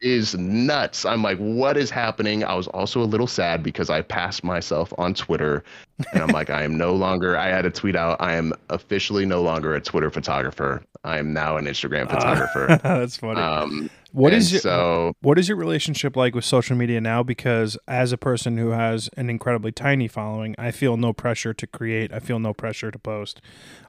[0.00, 1.04] is nuts.
[1.04, 2.44] I'm like, what is happening?
[2.44, 5.64] I was also a little sad because I passed myself on Twitter.
[6.12, 9.24] And I'm like, I am no longer, I had to tweet out, I am officially
[9.24, 10.82] no longer a Twitter photographer.
[11.04, 12.72] I am now an Instagram photographer.
[12.72, 13.40] Uh, that's funny.
[13.40, 17.22] Um, what is your, so, what is your relationship like with social media now?
[17.22, 21.66] Because as a person who has an incredibly tiny following, I feel no pressure to
[21.66, 22.12] create.
[22.12, 23.40] I feel no pressure to post.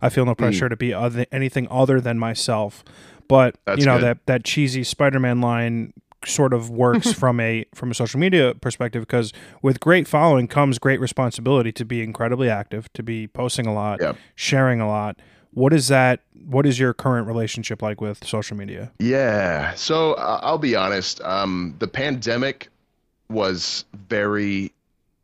[0.01, 0.43] I feel no hmm.
[0.43, 0.71] pressure mm.
[0.71, 2.83] to be other, anything other than myself.
[3.27, 4.03] But That's you know good.
[4.03, 5.93] that that cheesy Spider-Man line
[6.25, 10.79] sort of works from a from a social media perspective because with great following comes
[10.79, 14.17] great responsibility to be incredibly active, to be posting a lot, yep.
[14.35, 15.19] sharing a lot.
[15.51, 16.21] What is that?
[16.45, 18.91] What is your current relationship like with social media?
[18.99, 21.21] Yeah, so uh, I'll be honest.
[21.21, 22.69] Um, the pandemic
[23.29, 24.71] was very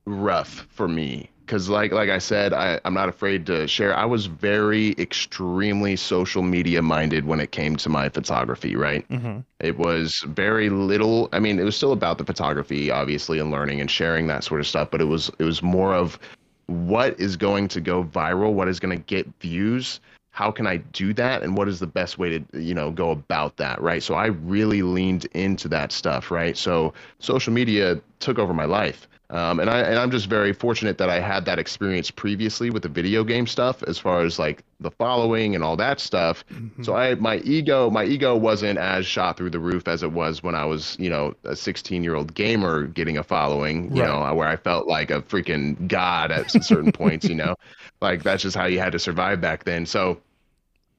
[0.06, 3.96] rough for me because like like I said, I, I'm not afraid to share.
[3.96, 8.76] I was very extremely social media minded when it came to my photography.
[8.76, 9.42] Right, Mm-hmm.
[9.60, 11.30] it was very little.
[11.32, 14.62] I mean, it was still about the photography, obviously, and learning and sharing that sort
[14.62, 14.90] of stuff.
[14.90, 16.18] But it was it was more of
[16.66, 20.00] what is going to go viral, what is going to get views.
[20.32, 23.12] How can I do that, and what is the best way to you know go
[23.12, 24.02] about that, right?
[24.02, 26.58] So I really leaned into that stuff, right?
[26.58, 29.08] So social media took over my life.
[29.34, 32.84] Um, and I and I'm just very fortunate that I had that experience previously with
[32.84, 36.46] the video game stuff, as far as like the following and all that stuff.
[36.82, 40.44] So I my ego my ego wasn't as shot through the roof as it was
[40.44, 44.08] when I was you know a 16 year old gamer getting a following, you Right.
[44.08, 47.56] know, where I felt like a freaking god at certain points, you know,
[48.02, 49.86] like that's just how you had to survive back then.
[49.88, 50.22] So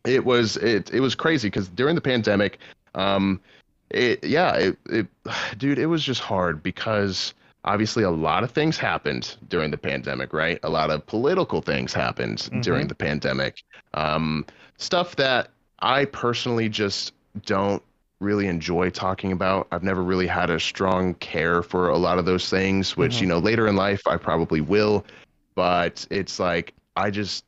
[0.04, 2.58] it was it it was crazy because during the pandemic,
[2.94, 3.40] um,
[3.90, 5.06] it yeah it it
[5.58, 7.34] dude it was just hard because
[7.64, 11.92] obviously a lot of things happened during the pandemic right a lot of political things
[11.92, 13.62] happened during the pandemic
[13.94, 14.44] um
[14.78, 15.48] stuff that
[15.80, 17.12] i personally just
[17.46, 17.82] don't
[18.20, 22.24] really enjoy talking about i've never really had a strong care for a lot of
[22.26, 23.20] those things which Mhm.
[23.22, 25.04] you know later in life i probably will
[25.54, 27.44] but it's like i just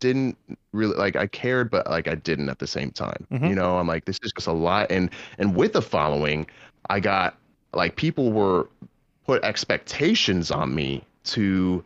[0.00, 0.36] didn't
[0.72, 3.26] really like I cared, but like I didn't at the same time.
[3.32, 3.48] Mhm.
[3.48, 4.90] You know, I'm like, this is just a lot.
[4.90, 5.08] And
[5.38, 6.46] and with the following,
[6.90, 7.36] I got
[7.72, 8.68] like people were
[9.26, 11.84] put expectations on me to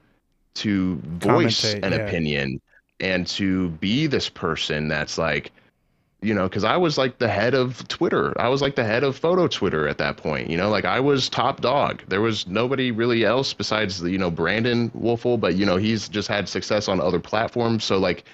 [0.55, 1.99] to voice an yeah.
[1.99, 2.61] opinion
[3.01, 5.53] and to be this person that's like
[6.21, 8.39] you know, because I was like the head of Twitter.
[8.41, 10.51] I was like the head of photo Twitter at that point.
[10.51, 12.03] You know, like I was top dog.
[12.09, 16.09] There was nobody really else besides the, you know, Brandon Woelfel, but you know, he's
[16.09, 17.85] just had success on other platforms.
[17.85, 18.25] So like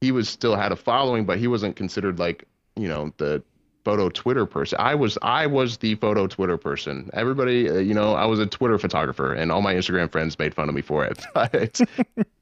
[0.00, 2.44] he was still had a following, but he wasn't considered like,
[2.76, 3.42] you know, the
[3.90, 4.78] photo Twitter person.
[4.80, 7.10] I was I was the photo Twitter person.
[7.12, 10.54] Everybody, uh, you know, I was a Twitter photographer, and all my Instagram friends made
[10.54, 11.26] fun of me for it.
[11.34, 11.80] But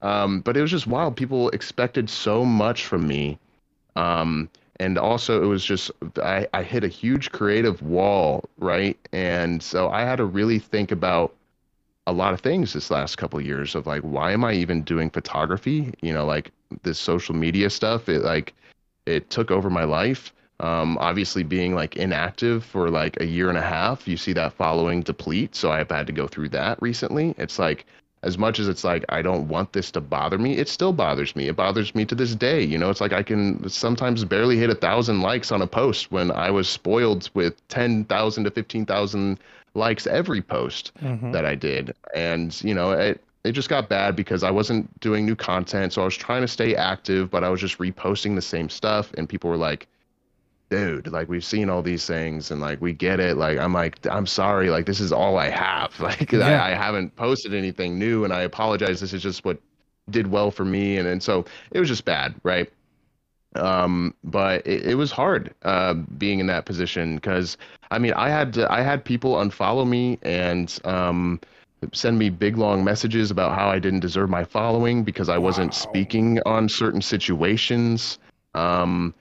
[0.03, 1.17] um, but it was just wild.
[1.17, 3.39] People expected so much from me.
[3.97, 5.91] Um, and also it was just
[6.23, 8.99] I, I hit a huge creative wall, right?
[9.13, 11.35] And so I had to really think about
[12.07, 14.83] a lot of things this last couple of years of like why am I even
[14.83, 15.95] doing photography?
[16.03, 16.51] You know, like
[16.83, 18.53] this social media stuff, it like
[19.07, 20.35] it took over my life.
[20.61, 24.53] Um, obviously being like inactive for like a year and a half, you see that
[24.55, 25.55] following deplete.
[25.55, 27.35] So I've had to go through that recently.
[27.39, 27.87] It's like
[28.25, 31.37] as much as it's like I don't want this to bother me, it still bothers
[31.37, 31.47] me.
[31.47, 32.61] It bothers me to this day.
[32.65, 36.11] You know, it's like I can sometimes barely hit a thousand likes on a post
[36.11, 39.39] when I was spoiled with ten thousand to fifteen thousand
[39.75, 41.33] likes every post Mhm.
[41.33, 41.95] that I did.
[42.17, 45.93] And, you know, it it just got bad because I wasn't doing new content.
[45.93, 49.13] So I was trying to stay active, but I was just reposting the same stuff
[49.17, 49.87] and people were like,
[50.71, 53.37] dude, like we've seen all these things and like we get it.
[53.37, 55.99] Like I'm like, I'm sorry, like this is all I have.
[56.01, 56.63] Like Yeah.
[56.63, 59.01] I, I haven't posted anything new and I apologize.
[59.01, 59.59] This is just what
[60.11, 60.99] did well for me.
[60.99, 62.71] And and so it was just bad, right?
[63.57, 67.57] um but it, it was hard uh being in that position because
[67.91, 71.41] i mean i had to, i had people unfollow me and um
[71.93, 75.73] send me big long messages about how i didn't deserve my following because i wasn't
[75.73, 75.81] Wow.
[75.81, 78.19] speaking on certain situations
[78.55, 79.15] um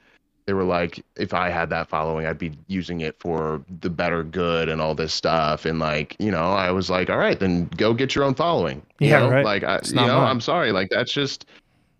[0.48, 4.24] they were like if i had that following i'd be using it for the better
[4.24, 7.66] good and all this stuff and like you know i was like all right then
[7.78, 9.30] go get your own following you Yeah, know?
[9.30, 9.45] right.
[9.45, 10.30] like i you know mine.
[10.32, 11.45] i'm sorry like that's just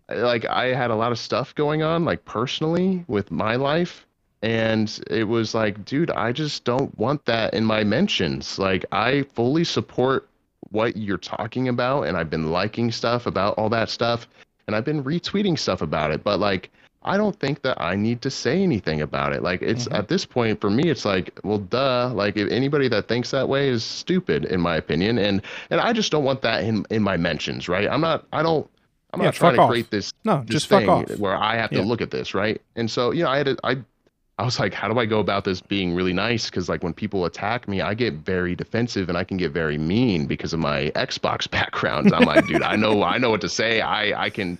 [0.08, 4.06] like I had a lot of stuff going on like personally with my life
[4.42, 9.24] and it was like dude I just don't want that in my mentions like I
[9.34, 10.26] fully support
[10.70, 14.26] what you're talking about and I've been liking stuff about all that stuff
[14.66, 16.70] and I've been retweeting stuff about it but like
[17.02, 19.92] I don't think that I need to say anything about it like it's Mhm.
[19.92, 23.48] at this point for me it's like well duh like if anybody that thinks that
[23.48, 27.02] way is stupid in my opinion and and I just don't want that in in
[27.02, 28.68] my mentions right I'm not I don't
[29.12, 29.68] I'm Yeah, not trying to off.
[29.68, 31.18] create this No, this just fuck thing off.
[31.18, 31.82] where I have to Yeah.
[31.82, 32.60] look at this, right?
[32.76, 33.78] And so, you know, I had to, I,
[34.38, 36.46] I was like, how do I go about this being really nice?
[36.50, 39.78] Because like when people attack me, I get very defensive and I can get very
[39.78, 42.12] mean because of my Xbox background.
[42.12, 43.80] I'm like, dude, I know, I know what to say.
[43.80, 44.58] I, I can,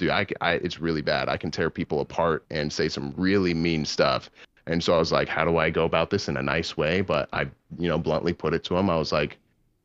[0.00, 1.28] dude, I, I, it's really bad.
[1.28, 4.30] I can tear people apart and say some really mean stuff.
[4.66, 7.02] And so I was like, how do I go about this in a nice way?
[7.02, 7.42] But I,
[7.78, 8.88] you know, bluntly put it to him.
[8.90, 9.36] I was like,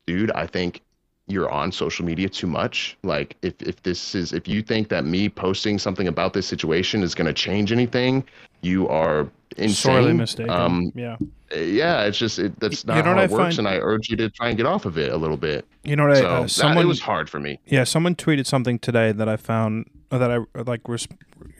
[0.06, 0.80] dude, I think
[1.28, 2.96] you're on social media too much.
[3.02, 7.02] Like if if this is if you think that me posting something about this situation
[7.02, 8.22] is going to change anything,
[8.62, 9.74] you are insane.
[9.74, 10.50] Sorely mistaken.
[10.50, 11.16] Um, yeah.
[11.52, 13.78] yeah, it's just it, that's You not know how it I works, find- and I
[13.78, 15.66] urge you to try and get off of it a little bit.
[15.82, 16.16] You know what?
[16.16, 17.58] I, So uh, that- someone it was hard for me.
[17.66, 21.08] Yeah, someone tweeted something today that I found uh, that I uh, like res-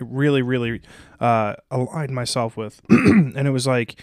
[0.00, 0.80] really, really
[1.20, 4.00] uh, aligned myself with, and it was like,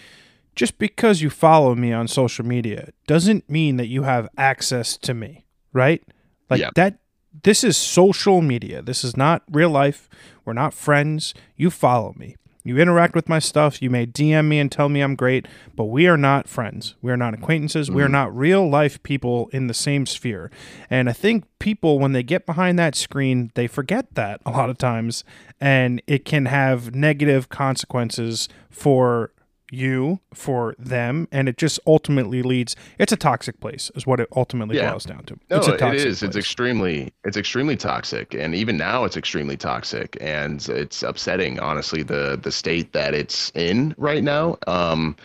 [0.55, 5.13] just because you follow me on social media doesn't mean that you have access to
[5.13, 6.03] me, right?
[6.49, 6.99] Like that
[7.43, 8.81] this is social media.
[8.81, 10.09] This is not real life.
[10.45, 11.33] We're not friends.
[11.55, 12.35] You follow me.
[12.63, 13.81] You interact with my stuff.
[13.81, 16.95] You may DM me and tell me I'm great, but we are not friends.
[17.01, 17.91] We are not acquaintances.
[17.91, 18.13] We are mm-hmm.
[18.13, 20.49] not real life people in the same sphere.
[20.89, 24.69] And I think people, when they get behind that screen, they forget that a lot
[24.69, 25.25] of times.
[25.59, 29.31] And it can have negative consequences for
[29.73, 34.27] you for them and it just ultimately leads it's a toxic place is what it
[34.35, 34.91] ultimately Yeah.
[34.91, 36.07] boils down to No, it's a toxic.
[36.07, 36.35] It's place.
[36.35, 42.39] extremely, it's extremely toxic, and even now, it's extremely toxic, and it's upsetting, honestly, the
[42.41, 44.57] the state that it's in right now.
[44.67, 45.15] Um,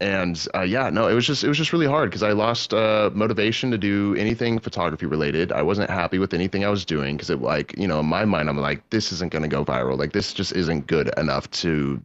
[0.00, 2.72] and uh, yeah, no, it was just it was just really hard because I lost
[2.72, 5.50] uh, motivation to do anything photography related.
[5.50, 8.24] I wasn't happy with anything I was doing because it like you know in my
[8.24, 9.98] mind I'm like this isn't gonna go viral.
[9.98, 12.00] Like this just isn't good enough to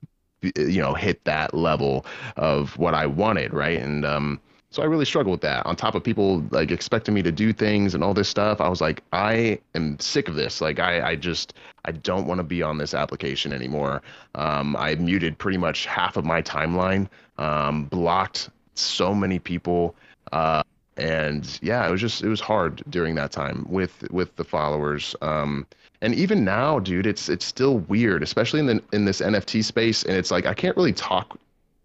[0.55, 2.05] you know hit that level
[2.37, 3.79] of what I wanted, right?
[3.79, 4.39] And um,
[4.73, 5.65] so I really struggled with that.
[5.67, 8.67] On top of people like expecting me to do things and all this stuff, I
[8.69, 10.61] was like, I am sick of this.
[10.61, 11.53] Like I, I just
[11.85, 14.01] I don't want to be on this application anymore.
[14.33, 19.95] Um, I muted pretty much half of my timeline, um, blocked so many people.
[20.31, 20.63] Uh,
[20.97, 25.15] and yeah, it was just it was hard during that time with with the followers.
[25.21, 25.65] Um,
[26.01, 30.03] and even now, dude, it's it's still weird, especially in the in this NFT space.
[30.03, 31.37] And it's like I can't really talk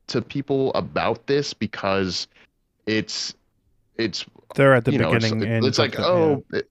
[0.08, 2.26] to people about this because
[2.86, 3.34] it's
[3.96, 6.68] it's they're at the you know it's, beginning and it's like oh it-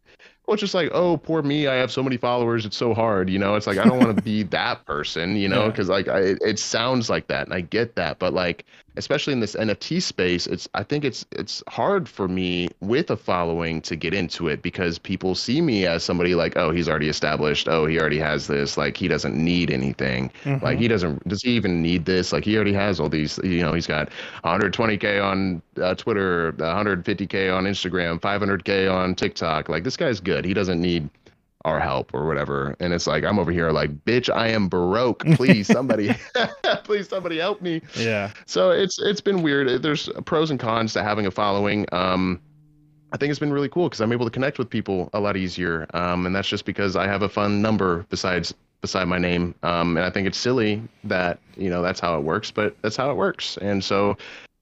[0.47, 3.29] well it's just like oh poor me i have so many followers it's so hard
[3.29, 5.69] you know it's like i don't want to be that person you know Yeah.
[5.69, 8.65] because like I, it sounds like that and i get that but like
[8.97, 13.17] especially in this nft space it's i think it's it's hard for me with a
[13.17, 17.09] following to get into it because people see me as somebody like oh he's already
[17.09, 17.67] established.
[17.67, 18.77] Oh he already has this.
[18.77, 20.31] Like he doesn't need anything.
[20.43, 20.61] Mhm.
[20.61, 22.31] like he doesn't does he even need this?
[22.33, 24.09] Like he already has all these you know he's got
[24.43, 29.69] 120k on uh, twitter 150k on instagram 500k on tiktok.
[29.69, 30.45] Like this guy's good.
[30.45, 31.09] He doesn't need
[31.65, 32.75] our help or whatever.
[32.79, 35.25] And it's like i'm over here like bitch i am broke.
[35.35, 36.15] Please somebody
[36.83, 37.81] please somebody help me.
[37.95, 38.31] Yeah.
[38.45, 39.81] So it's it's been weird.
[39.81, 41.85] There's pros and cons to having a following.
[41.91, 42.41] Um
[43.11, 45.37] I think it's been really cool because I'm able to connect with people a lot
[45.37, 49.55] easier, um, and that's just because I have a fun number besides beside my name.
[49.63, 52.97] Um, and I think it's silly that you know that's how it works, but that's
[52.97, 53.57] how it works.
[53.57, 54.17] And so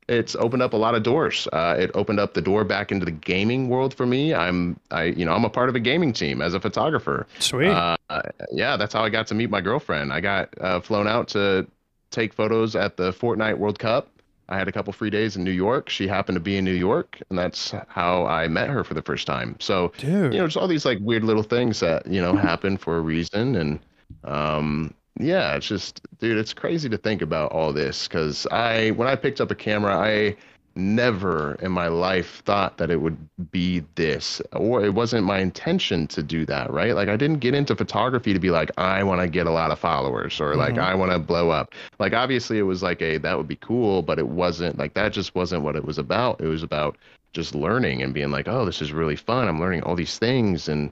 [0.08, 1.47] it's opened up a lot of doors.
[1.51, 4.34] Uh, it opened up the door back into the gaming world for me.
[4.34, 7.28] I'm I you know I'm a part of a gaming team as a photographer.
[7.39, 10.14] sweet Uh, yeah, that's how I got to meet my girlfriend.
[10.14, 11.68] I got uh, flown out to
[12.12, 14.10] take photos at the Fortnite World Cup.
[14.47, 15.89] I had a couple free days in New York.
[15.89, 19.01] She happened to be in New York, and that's how I met her for the
[19.01, 19.56] first time.
[19.60, 22.78] So, dude you know, just all these like weird little things that you know happen
[22.78, 23.80] for a reason, and
[24.24, 29.07] um, yeah, it's just, dude, it's crazy to think about all this because I, when
[29.07, 30.36] I picked up a camera, I
[30.78, 33.18] never in my life thought that it would
[33.49, 36.93] be this or it wasn't my intention to do that right?
[36.95, 39.72] Like i didn't get into photography to be like i want to get a lot
[39.72, 40.84] of followers or like Mhm.
[40.84, 41.74] i want to blow up.
[41.97, 45.13] Like obviously it was like a that would be cool but it wasn't like that
[45.13, 46.41] just wasn't what it was about.
[46.41, 46.97] It was about
[47.32, 49.47] just learning and being like oh this is really fun.
[49.47, 50.91] I'm learning all these things and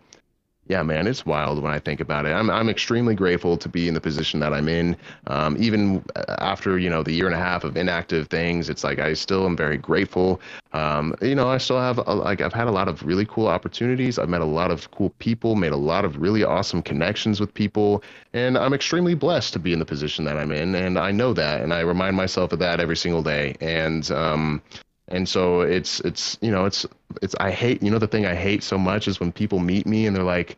[0.67, 2.29] yeah, man, it's wild when I think about it.
[2.29, 4.95] I'm I'm extremely grateful to be in the position that I'm in.
[5.27, 6.03] Um, even
[6.39, 9.45] after you know the year and a half of inactive things, it's like I still
[9.45, 10.39] am very grateful.
[10.71, 13.47] Um, you know, I still have a, like I've had a lot of really cool
[13.47, 14.17] opportunities.
[14.17, 17.53] I've met a lot of cool people, made a lot of really awesome connections with
[17.53, 18.01] people,
[18.31, 20.75] and I'm extremely blessed to be in the position that I'm in.
[20.75, 23.55] And I know that, and I remind myself of that every single day.
[23.59, 24.61] And um,
[25.13, 26.87] and so it's it's you know it's
[27.21, 29.85] it's I hate you know the thing I hate so much is when people meet
[29.85, 30.57] me and they're like,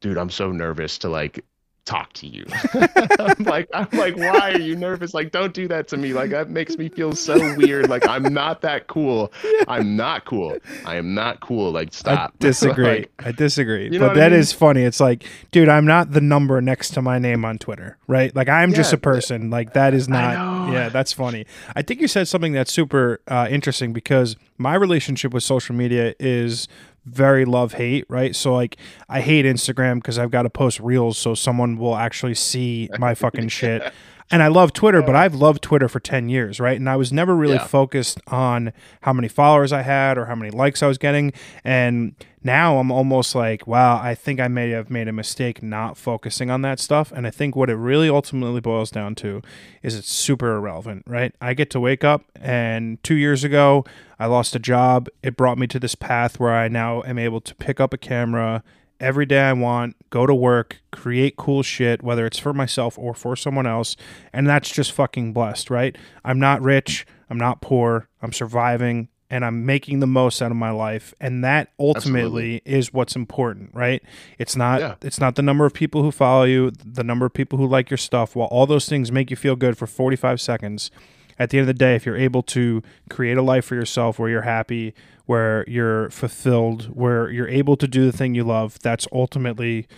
[0.00, 1.44] dude, I'm so nervous to like
[1.90, 2.46] talk to you.
[3.18, 5.12] I'm like I'm like, why are you nervous?
[5.12, 6.12] Like, don't do that to me.
[6.12, 7.88] Like that makes me feel so weird.
[7.88, 9.32] Like I'm not that cool.
[9.66, 10.56] I'm not cool.
[10.86, 11.72] I am not cool.
[11.72, 12.30] Like stop.
[12.34, 12.84] I disagree.
[12.84, 13.84] Like, I disagree.
[13.84, 14.38] you know but what I mean?
[14.38, 14.82] is funny.
[14.82, 18.34] It's like, dude, I'm not the number next to my name on Twitter, right?
[18.34, 19.50] Like I'm just a person.
[19.50, 20.70] Like that is not.
[20.72, 21.46] Yeah, that's funny.
[21.74, 26.14] I think you said something that's super uh, interesting because my relationship with social media
[26.20, 26.68] is
[27.04, 28.34] very love hate, right?
[28.36, 28.76] So like
[29.08, 33.14] I hate Instagram because I've got to post reels so someone will actually see my
[33.14, 33.92] fucking shit.
[34.32, 35.18] And I love Twitter, but oh.
[35.18, 36.76] I've loved Twitter for 10 years, right?
[36.78, 37.66] And I was never really Yeah.
[37.66, 41.32] focused on how many followers I had or how many likes I was getting.
[41.64, 45.96] And now I'm almost like, wow, I think I may have made a mistake not
[45.96, 47.12] focusing on that stuff.
[47.12, 49.42] And I think what it really ultimately boils down to
[49.82, 51.34] is it's super irrelevant, right?
[51.40, 53.84] I get to wake up, and two years ago,
[54.18, 55.08] I lost a job.
[55.22, 57.98] It brought me to this path where I now am able to pick up a
[57.98, 58.62] camera
[59.00, 63.14] every day I want, go to work, create cool shit, whether it's for myself or
[63.14, 63.96] for someone else.
[64.32, 65.96] And that's just fucking blessed, right?
[66.24, 67.06] I'm not rich.
[67.30, 68.08] I'm not poor.
[68.20, 69.08] I'm surviving.
[69.30, 72.62] And I'm making the most out of my life and that ultimately Absolutely.
[72.64, 74.02] is what's important, right?
[74.38, 74.94] It's not yeah.
[75.02, 77.90] it's not the number of people who follow you, the number of people who like
[77.90, 78.34] your stuff.
[78.34, 80.90] While all those things make you feel good for 45 seconds,
[81.38, 84.18] at the end of the day, if you're able to create a life for yourself
[84.18, 88.78] where you're happy, where you're fulfilled, where you're able to do the thing you love,
[88.80, 89.88] that's ultimately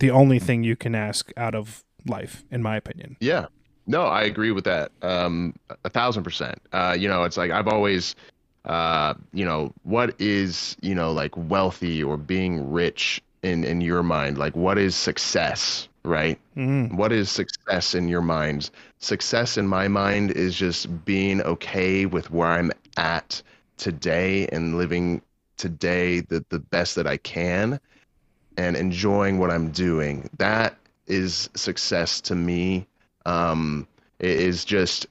[0.00, 3.16] the only thing you can ask out of life, in my opinion.
[3.20, 3.46] Yeah.
[3.86, 4.92] No, I agree with that.
[5.00, 5.54] Um,
[5.84, 6.60] a thousand percent.
[6.72, 8.14] Uh, you know, it's like I've always,
[8.64, 14.02] uh, you know, what is, you know, like wealthy or being rich in in your
[14.02, 14.38] mind?
[14.38, 15.88] Like, what is success?
[16.04, 16.38] Right?
[16.56, 16.94] Mm.
[16.96, 18.70] What is success in your mind?
[18.98, 23.42] Success in my mind is just being okay with where I'm at
[23.76, 25.22] today and living
[25.56, 27.78] today the, the best that I can
[28.56, 30.28] and enjoying what I'm doing.
[30.38, 32.86] That is success to me.
[33.26, 33.86] Um,
[34.18, 35.06] it is just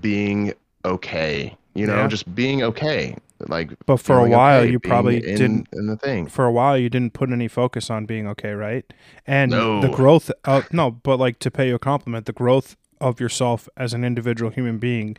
[0.00, 2.08] being okay, you know, yeah.
[2.08, 3.16] just being okay.
[3.48, 5.68] Like, but for a while, okay, you probably in, didn't.
[5.72, 8.90] In the thing, for a while, you didn't put any focus on being okay, right?
[9.26, 9.80] And no.
[9.80, 13.68] the growth, of, no, but like to pay you a compliment, the growth of yourself
[13.76, 15.16] as an individual human being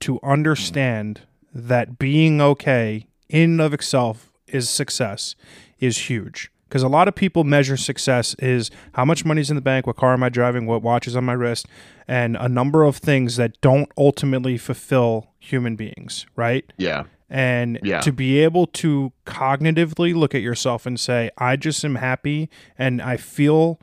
[0.00, 5.34] to understand that being okay in and of itself is success
[5.80, 9.62] is huge because a lot of people measure success is how much money's in the
[9.62, 11.68] bank, what car am I driving, what watch is on my wrist,
[12.08, 16.64] and a number of things that don't ultimately fulfill human beings, right?
[16.76, 17.04] Yeah.
[17.30, 18.00] And yeah.
[18.00, 23.00] to be able to cognitively look at yourself and say, I just am happy and
[23.00, 23.78] I feel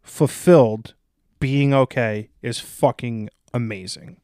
[0.00, 0.94] fulfilled
[1.40, 4.20] being okay is fucking amazing.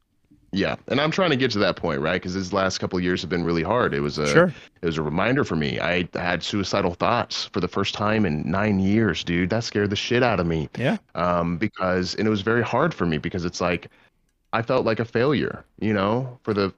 [0.51, 2.13] Yeah, and I'm trying to get to that point, right?
[2.13, 3.93] Because these last couple years have been really hard.
[3.93, 4.53] It was a sure.
[4.81, 5.79] it was a reminder for me.
[5.79, 9.51] I had suicidal thoughts for the first time in nine years, dude.
[9.51, 10.69] That scared the shit out of me.
[10.77, 10.97] Yeah.
[11.13, 13.89] Um, because and it was very hard for me because it's like
[14.51, 16.73] I felt like a failure, you know, for the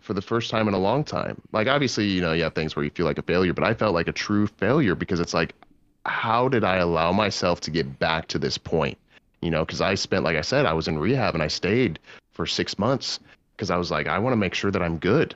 [0.00, 1.40] for the first time in a long time.
[1.52, 3.74] Like obviously, you know, you have things where you feel like a failure, but I
[3.74, 5.54] felt like a true failure because it's like,
[6.06, 8.96] how did I allow myself to get back to this point?
[9.42, 11.98] You know, because I spent, like I said, I was in rehab and I stayed
[12.34, 13.20] for six months
[13.56, 15.34] because I was like, I want to make sure that I'm good.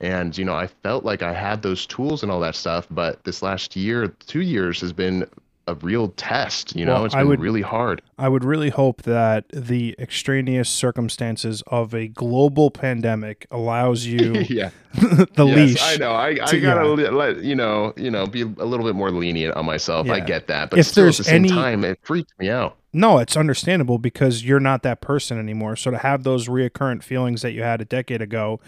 [0.00, 2.86] And, you know, I felt like I had those tools and all that stuff.
[2.90, 5.28] But this last year, two years has been
[5.70, 6.74] a real test.
[6.76, 8.02] You know, well, it's been would, really hard.
[8.18, 14.70] I would really hope that the extraneous circumstances of a global pandemic allows you yeah.
[14.94, 15.82] the yes, leash.
[15.82, 16.14] I know.
[16.14, 17.10] I, to, I gotta yeah.
[17.10, 20.06] let you know, you know, be a little bit more lenient on myself.
[20.06, 20.14] Yeah.
[20.14, 22.50] I get that, but if still, there's at the same any, time, it freaks me
[22.50, 22.76] out.
[22.92, 25.76] No, it's understandable because you're not that person anymore.
[25.76, 28.60] So to have those reoccurrent feelings that you had a decade ago,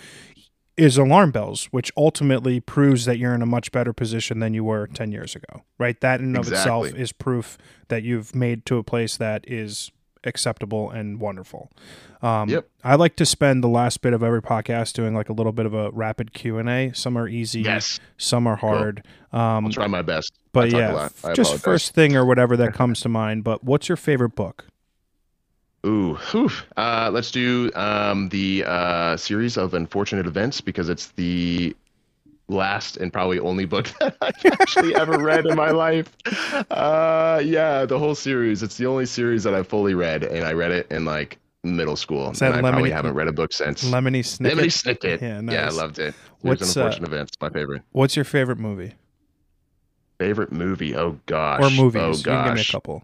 [0.77, 4.65] is alarm bells, which ultimately proves that you're in a much better position than you
[4.65, 6.01] were 10 years ago, right?
[6.01, 6.89] That in and of exactly.
[6.89, 7.59] itself is proof
[7.89, 9.91] that you've made to a place that is
[10.25, 11.71] acceptable and wonderful.
[12.23, 12.69] Um, yep.
[12.85, 15.67] I like to spend the last bit of every podcast doing like a little bit
[15.67, 16.93] of a rapid Q and A.
[16.95, 17.99] Some are easy, yes.
[18.17, 19.03] Some are hard.
[19.33, 19.41] Cool.
[19.41, 20.33] Um, I'll try my best.
[20.53, 23.43] But yeah, just first thing or whatever that comes to mind.
[23.45, 24.67] But what's your favorite book?
[25.85, 26.19] Ooh.
[26.77, 31.75] Uh, let's do um, the uh, series of unfortunate events because it's the
[32.49, 36.15] last and probably only book that I've actually ever read in my life.
[36.71, 38.63] Uh, yeah, the whole series.
[38.63, 41.97] It's the only series that I've fully read, and I read it in like middle
[41.97, 42.29] school.
[42.29, 43.85] and I probably haven't read a book since.
[43.85, 44.53] Lemony Snicket.
[44.53, 45.21] Lemony Snicket.
[45.21, 45.55] Yeah, nice.
[45.55, 46.15] yeah, I loved it.
[46.43, 47.33] What's unfortunate uh, events?
[47.41, 47.83] My favorite.
[47.93, 48.95] What's your favorite movie?
[50.19, 50.95] Favorite movie?
[50.95, 51.61] Oh gosh.
[51.61, 52.03] Or movies?
[52.03, 52.47] Oh gosh.
[52.47, 53.03] give me a couple.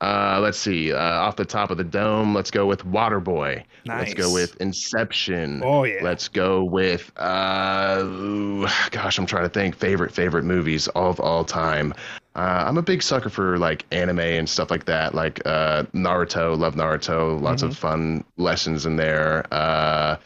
[0.00, 0.92] Uh, let's see.
[0.92, 3.62] Uh, off the top of the dome, let's go with Waterboy.
[3.84, 3.98] Nice.
[4.08, 5.62] Let's go with Inception.
[5.62, 5.98] Oh yeah.
[6.02, 9.76] Let's go with uh, ooh, gosh, I'm trying to think.
[9.76, 11.92] Favorite favorite movies of all time.
[12.34, 15.14] Uh, I'm a big sucker for like anime and stuff like that.
[15.14, 17.40] Like uh, Naruto, love Naruto.
[17.40, 17.70] Lots mm-hmm.
[17.70, 19.46] of fun lessons in there.
[19.52, 20.16] Uh,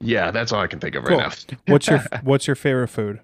[0.00, 1.18] yeah, that's all I can think of cool.
[1.18, 1.56] right now.
[1.66, 3.20] what's your What's your favorite food?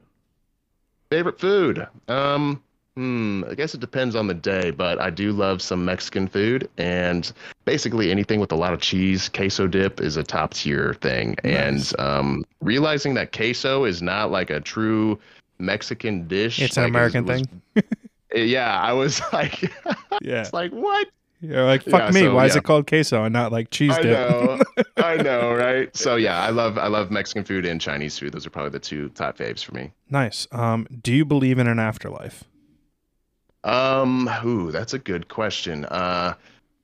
[1.10, 1.86] Favorite food.
[2.08, 2.62] Um,
[2.96, 6.68] Hmm, I guess it depends on the day, but I do love some Mexican food
[6.76, 7.32] and
[7.64, 9.30] basically anything with a lot of cheese.
[9.30, 11.36] Queso dip is a top tier thing.
[11.42, 11.92] Nice.
[11.92, 15.18] And um, realizing that queso is not like a true
[15.58, 16.60] Mexican dish.
[16.60, 17.42] It's an American was,
[17.74, 17.84] thing.
[18.34, 19.62] yeah, I was like,
[20.20, 21.08] yeah, it's like what?
[21.40, 22.20] You're like, fuck yeah, me.
[22.20, 22.50] So, Why yeah.
[22.50, 24.06] is it called queso and not like cheese dip?
[24.06, 24.60] I know,
[24.98, 25.96] I know, right?
[25.96, 28.32] So yeah, I love I love Mexican food and Chinese food.
[28.32, 29.92] Those are probably the two top faves for me.
[30.10, 30.46] Nice.
[30.52, 32.44] Um, do you believe in an afterlife?
[33.64, 35.84] Um, ooh, that's a good question.
[35.86, 36.34] Uh,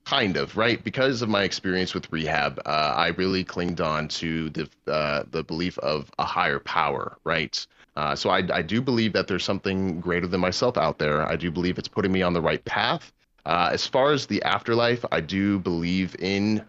[0.05, 2.59] kind of right because of my experience with rehab.
[2.65, 7.67] Uh, I really clinged on to the uh, the belief of a higher power, right?
[7.95, 11.29] Uh, so I, I do believe that there's something greater than myself out there.
[11.29, 13.13] I do believe it's putting me on the right path.
[13.45, 16.65] Uh, as far as the afterlife, I do believe in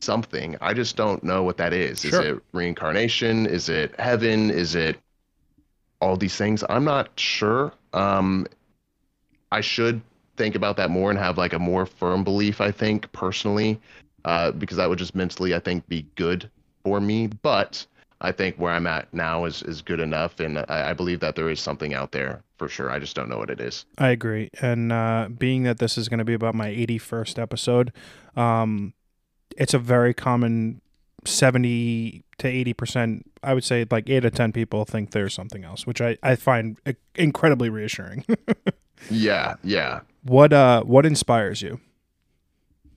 [0.00, 0.56] something.
[0.60, 2.02] I just don't know what that is.
[2.02, 2.20] Sure.
[2.20, 3.46] Is it reincarnation?
[3.46, 4.50] Is it heaven?
[4.50, 4.98] Is it
[6.00, 6.62] all these things?
[6.68, 7.72] I'm not sure.
[7.92, 8.46] Um,
[9.52, 10.00] I should
[10.36, 13.80] think about that more and have like a more firm belief, I think, personally,
[14.24, 16.48] uh, because that would just mentally, I think, be good
[16.84, 17.26] for me.
[17.26, 17.84] But
[18.20, 20.40] I think where I'm at now is, is good enough.
[20.40, 22.90] And I, I believe that there is something out there for sure.
[22.90, 23.84] I just don't know what it is.
[23.98, 24.50] I agree.
[24.60, 27.92] And uh, being that this is going to be about my 81st episode,
[28.36, 28.94] um,
[29.56, 30.80] it's a very common
[31.24, 33.22] 70 to 80%.
[33.42, 36.36] I would say like 8 to 10 people think there's something else, which I, I
[36.36, 36.78] find
[37.14, 38.24] incredibly reassuring.
[39.10, 40.00] yeah, yeah.
[40.24, 41.80] What uh what inspires you?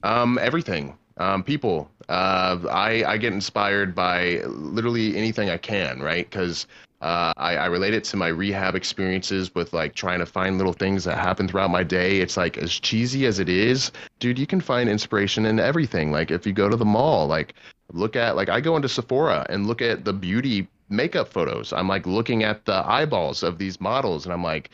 [0.03, 0.97] Um, everything.
[1.17, 1.89] Um, people.
[2.09, 6.29] Uh, I I get inspired by literally anything I can, right?
[6.29, 6.67] Because
[7.01, 10.73] uh, I, I relate it to my rehab experiences with like trying to find little
[10.73, 12.21] things that happen throughout my day.
[12.21, 16.11] It's like as cheesy as it is, dude, you can find inspiration in everything.
[16.11, 17.55] Like if you go to the mall, like
[17.91, 21.73] look at like I go into Sephora and look at the beauty makeup photos.
[21.73, 24.69] I'm like looking at the eyeballs of these models and I'm like,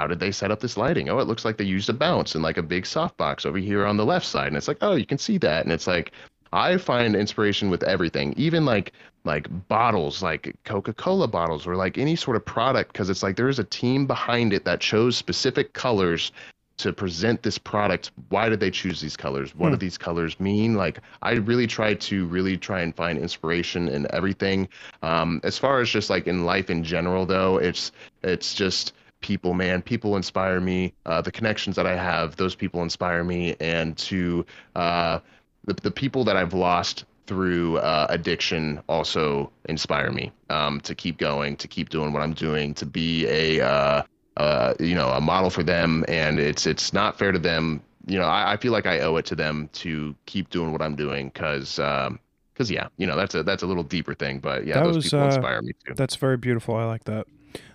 [0.00, 1.10] how did they set up this lighting?
[1.10, 3.84] Oh, it looks like they used a bounce and like a big softbox over here
[3.84, 4.46] on the left side.
[4.46, 5.64] And it's like, oh, you can see that.
[5.64, 6.12] And it's like,
[6.54, 8.92] I find inspiration with everything, even like
[9.24, 13.50] like bottles, like Coca-Cola bottles or like any sort of product, because it's like there
[13.50, 16.32] is a team behind it that chose specific colors
[16.78, 18.10] to present this product.
[18.30, 19.54] Why did they choose these colors?
[19.54, 19.74] What hmm.
[19.74, 20.76] do these colors mean?
[20.76, 24.66] Like I really try to really try and find inspiration in everything.
[25.02, 27.92] Um, as far as just like in life in general, though, it's
[28.22, 32.82] it's just people man people inspire me uh, the connections that i have those people
[32.82, 34.44] inspire me and to
[34.76, 35.18] uh,
[35.64, 41.18] the, the people that i've lost through uh, addiction also inspire me um, to keep
[41.18, 44.02] going to keep doing what i'm doing to be a uh,
[44.36, 48.18] uh, you know a model for them and it's it's not fair to them you
[48.18, 50.96] know i, I feel like i owe it to them to keep doing what i'm
[50.96, 52.18] doing because um,
[52.60, 54.96] because yeah, you know that's a that's a little deeper thing, but yeah, that those
[54.96, 55.94] was, people uh, inspire me too.
[55.94, 56.76] That's very beautiful.
[56.76, 57.26] I like that.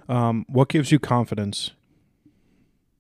[0.08, 1.72] Um, what gives you confidence?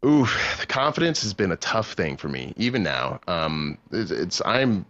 [0.05, 0.27] Ooh,
[0.59, 3.19] the confidence has been a tough thing for me, even now.
[3.27, 4.85] Um, it's, it's I'm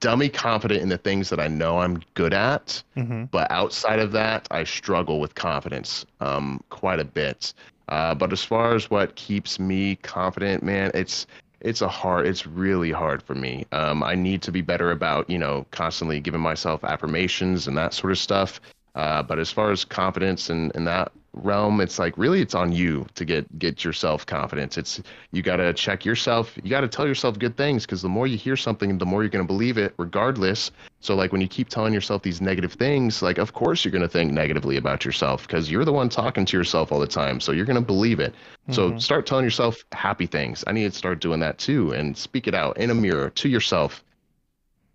[0.00, 3.24] dummy confident in the things that I know I'm good at, mm-hmm.
[3.24, 7.52] but outside of that, I struggle with confidence um, quite a bit.
[7.88, 11.26] Uh, but as far as what keeps me confident, man, it's
[11.64, 15.28] it's a hard it's really hard for me um, i need to be better about
[15.30, 18.60] you know constantly giving myself affirmations and that sort of stuff
[18.94, 22.70] uh, but as far as confidence and, and that realm, it's like really it's on
[22.70, 24.78] you to get get yourself confidence.
[24.78, 26.56] It's you got to check yourself.
[26.62, 29.22] You got to tell yourself good things because the more you hear something, the more
[29.22, 30.70] you're going to believe it, regardless.
[31.00, 34.02] So like when you keep telling yourself these negative things, like of course you're going
[34.02, 37.40] to think negatively about yourself because you're the one talking to yourself all the time.
[37.40, 38.32] So you're going to believe it.
[38.32, 38.72] Mm-hmm.
[38.72, 40.62] So start telling yourself happy things.
[40.68, 43.48] I need to start doing that too and speak it out in a mirror to
[43.48, 44.04] yourself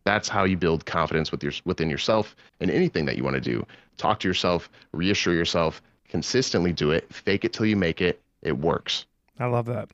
[0.06, 3.42] that's how you build confidence with your, within yourself in anything that you want to
[3.42, 3.64] do.
[4.00, 8.22] Talk to yourself, reassure yourself, consistently do it, fake it till you make it.
[8.42, 9.06] It works.
[9.38, 9.90] I love that.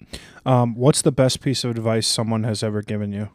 [0.46, 3.30] Um, what's the best piece of advice someone has ever given you?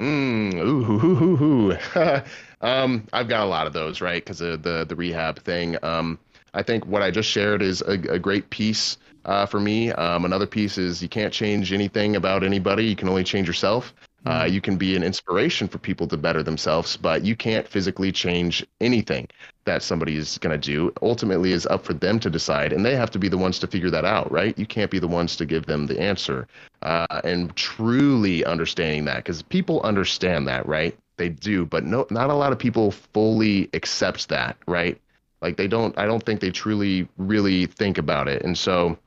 [0.00, 1.78] Mm, ooh, ooh, ooh, ooh.
[2.60, 4.24] um, I've got a lot of those, right?
[4.24, 5.76] Because of the the rehab thing.
[5.84, 6.18] Um,
[6.54, 9.92] I think what I just shared is a, a great piece uh, for me.
[9.92, 12.86] Um, another piece is you can't change anything about anybody.
[12.86, 13.94] You can only change yourself.
[14.26, 14.54] Uh, mm-hmm.
[14.54, 18.64] you can be an inspiration for people to better themselves, but you can't physically change
[18.80, 19.28] anything
[19.64, 20.92] that somebody is going to do.
[21.02, 23.66] Ultimately, is up for them to decide, and they have to be the ones to
[23.66, 24.58] figure that out, right?
[24.58, 26.46] You can't be the ones to give them the answer.
[26.82, 30.96] Uh, and truly understanding that, because people understand that, right?
[31.16, 35.00] They do, but no, not a lot of people fully accept that, right?
[35.40, 35.96] Like they don't.
[35.98, 38.98] I don't think they truly, really think about it, and so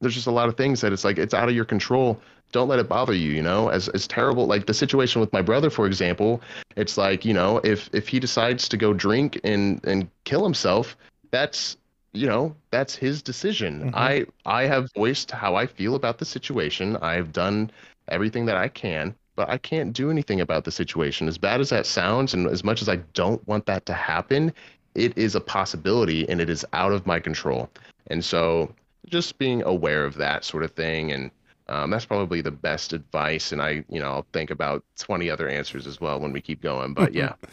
[0.00, 2.20] there's just a lot of things that it's like it's out of your control
[2.52, 3.68] don't let it bother you you know?
[3.68, 6.40] As as terrible like the situation with my brother for example
[6.76, 10.96] it's like you know if if he decides to go drink and and kill himself
[11.30, 11.76] that's
[12.12, 13.80] you know that's his decision.
[13.80, 13.94] Mm-hmm.
[13.94, 16.96] i i have voiced how i feel about the situation.
[16.96, 17.70] I've done
[18.08, 21.28] everything that i can but i can't do anything about the situation.
[21.28, 24.52] As bad as that sounds and as much as i don't want that to happen
[24.98, 27.70] it is a possibility and it is out of my control.
[28.08, 28.74] And so
[29.06, 31.30] just being aware of that sort of thing and
[31.68, 35.48] um, that's probably the best advice and i you know i'll think about 20 other
[35.48, 37.34] answers as well when we keep going but yeah.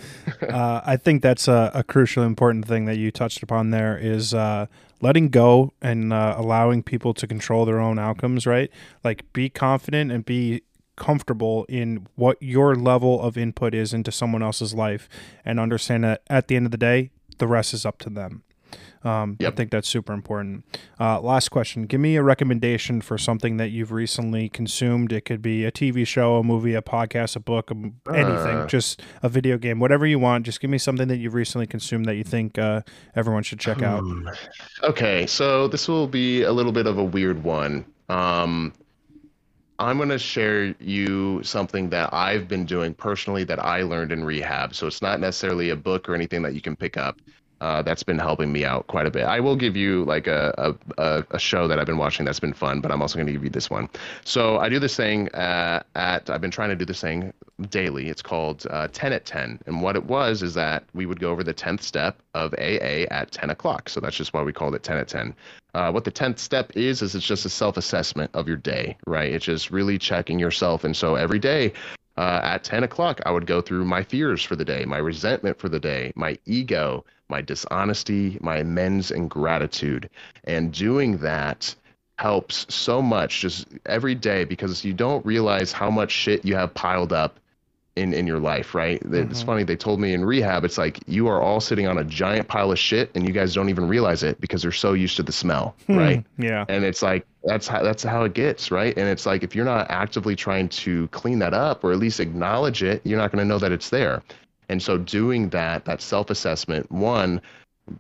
[0.42, 4.34] Uh, i think that's a, a, crucial important thing that you touched upon there is
[4.34, 4.66] uh,
[5.02, 8.72] letting go and uh, allowing people to control their own outcomes right?
[9.04, 10.62] Like be confident and be
[10.96, 15.10] comfortable in what your level of input is into someone else's life
[15.44, 18.44] and understand that at the end of the day the rest is up to them
[19.06, 19.54] Um, Yep.
[19.54, 20.66] I think that's super important.
[21.00, 25.12] Uh, last question: Give me a recommendation for something that you've recently consumed.
[25.14, 28.68] It could be a TV show, a movie, a podcast, a book, anything, Uh.
[28.68, 30.46] just a video game, whatever you want.
[30.46, 32.82] Just give me something that you've recently consumed that you think uh,
[33.16, 34.00] everyone should check out.
[34.02, 34.28] Hmm.
[34.84, 37.86] Okay, so this will be a little bit of a weird one.
[38.10, 38.74] Um,
[39.78, 44.24] I'm going to share you something that I've been doing personally that I learned in
[44.24, 44.74] rehab.
[44.74, 47.20] So it's not necessarily a book or anything that you can pick up.
[47.62, 49.24] Uh, that's been helping me out quite a bit.
[49.24, 52.54] I will give you like a, a, a, show that I've been watching that's been
[52.54, 53.88] fun, but I'm also going to give you this one.
[54.26, 57.32] So I do this thing uh, at, I've been trying to do this thing
[57.70, 58.10] daily.
[58.10, 59.62] It's called uh, 10 at 10.
[59.68, 63.08] And what it was is that we would go over the 10th step of AA
[63.10, 63.88] at 10 o'clock.
[63.88, 65.34] So that's just why we called it 10 at 10.
[65.74, 68.98] Uh, what the 10th step is, is it's just a self assessment of your day,
[69.08, 69.32] right?
[69.32, 70.84] It's just really checking yourself.
[70.84, 71.74] And so every day,
[72.18, 75.60] uh, at 10 o'clock, I would go through my fears for the day, my resentment
[75.60, 80.10] for the day, my ego, my dishonesty, my amends, and gratitude.
[80.44, 81.76] And doing that
[82.18, 86.74] helps so much just every day because you don't realize how much shit you have
[86.74, 87.40] piled up
[87.98, 89.02] in in your life, right?
[89.12, 89.46] It's Mhm.
[89.46, 92.48] funny they told me in rehab it's like you are all sitting on a giant
[92.48, 95.24] pile of shit and you guys don't even realize it because you're so used to
[95.24, 96.24] the smell, right?
[96.38, 96.66] Hmm, Yeah.
[96.68, 99.66] and it's like that's how that's how it gets right and it's like if you're
[99.66, 103.40] not actively trying to clean that up or at least acknowledge it you're not going
[103.44, 104.24] to know that it's there
[104.70, 107.42] and so doing that that self-assessment one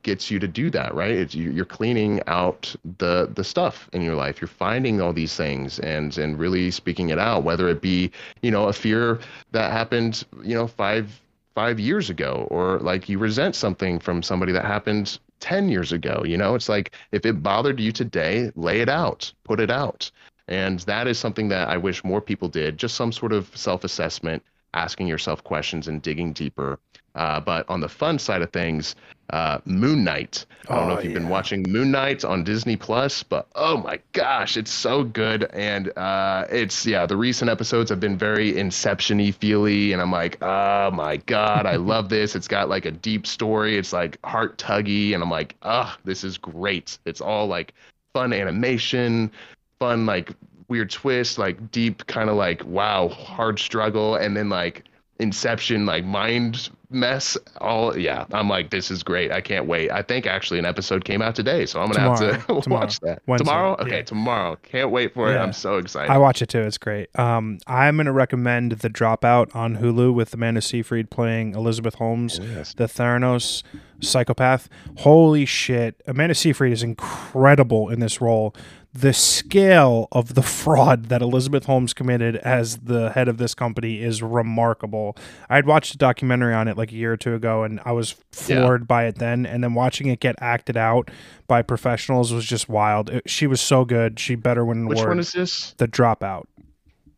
[0.04, 1.12] gets you to do that right?
[1.12, 4.42] It's you, you're cleaning out the the stuff in your life.
[4.42, 8.12] You're finding all these things and and really speaking it out whether it be
[8.42, 9.20] you know a fear
[9.52, 11.22] that happened you know five
[11.54, 16.24] five years ago or like you resent something from somebody that happened 10 years ago
[16.26, 16.56] you know?
[16.56, 20.12] It's like if it bothered you today lay it out put it out.
[20.48, 24.44] And that is something that i wish more people did just some sort of self-assessment
[24.76, 26.80] asking yourself questions and digging deeper.
[27.16, 28.94] Uh, but on the fun side of things
[29.32, 30.46] uh, moon knight.
[30.70, 31.20] I don't know Oh, if you've yeah.
[31.20, 35.46] been watching moon knight on disney plus but oh my gosh it's so good.
[35.54, 40.38] And uh, it's yeah the recent episodes have been very inception-y feely and i'm like
[40.44, 42.36] oh my god i love this.
[42.36, 43.78] It's got like a deep story.
[43.78, 47.00] It's like heart tuggy and i'm like ah this is great.
[47.06, 47.74] It's all like
[48.14, 49.32] fun animation
[49.80, 50.32] fun like
[50.68, 54.84] weird twist like deep kind of like wow hard struggle and then like
[55.20, 60.02] inception like mind mess all yeah i'm like this is great i can't wait i
[60.02, 62.64] think actually an episode came out today so i'm gonna have to Tomorrow.
[62.82, 63.46] watch that Wednesday.
[63.46, 64.02] tomorrow okay Yeah.
[64.04, 66.60] tomorrow can't wait for it i'm so excited I watch it too.
[66.62, 67.08] It's great.
[67.18, 72.40] Um, I'm going to recommend The Dropout on Hulu with Amanda Seyfried playing Elizabeth Holmes,
[72.42, 72.74] Yes.
[72.74, 73.64] the Theranos
[74.02, 74.70] psychopath.
[74.98, 76.02] Holy shit.
[76.08, 78.56] Amanda Seyfried is incredible in this role.
[78.98, 84.00] The scale of the fraud that Elizabeth Holmes committed as the head of this company
[84.02, 85.18] is remarkable.
[85.50, 87.92] I had watched a documentary on it like a year or two ago and I
[87.92, 88.16] was
[88.48, 88.62] Yeah.
[88.62, 89.46] floored by it then.
[89.46, 91.12] And then watching it get acted out
[91.46, 93.10] by professionals was just wild.
[93.10, 94.18] It- she was so good.
[94.18, 95.10] She better win an which award.
[95.10, 96.46] one is this The Dropout.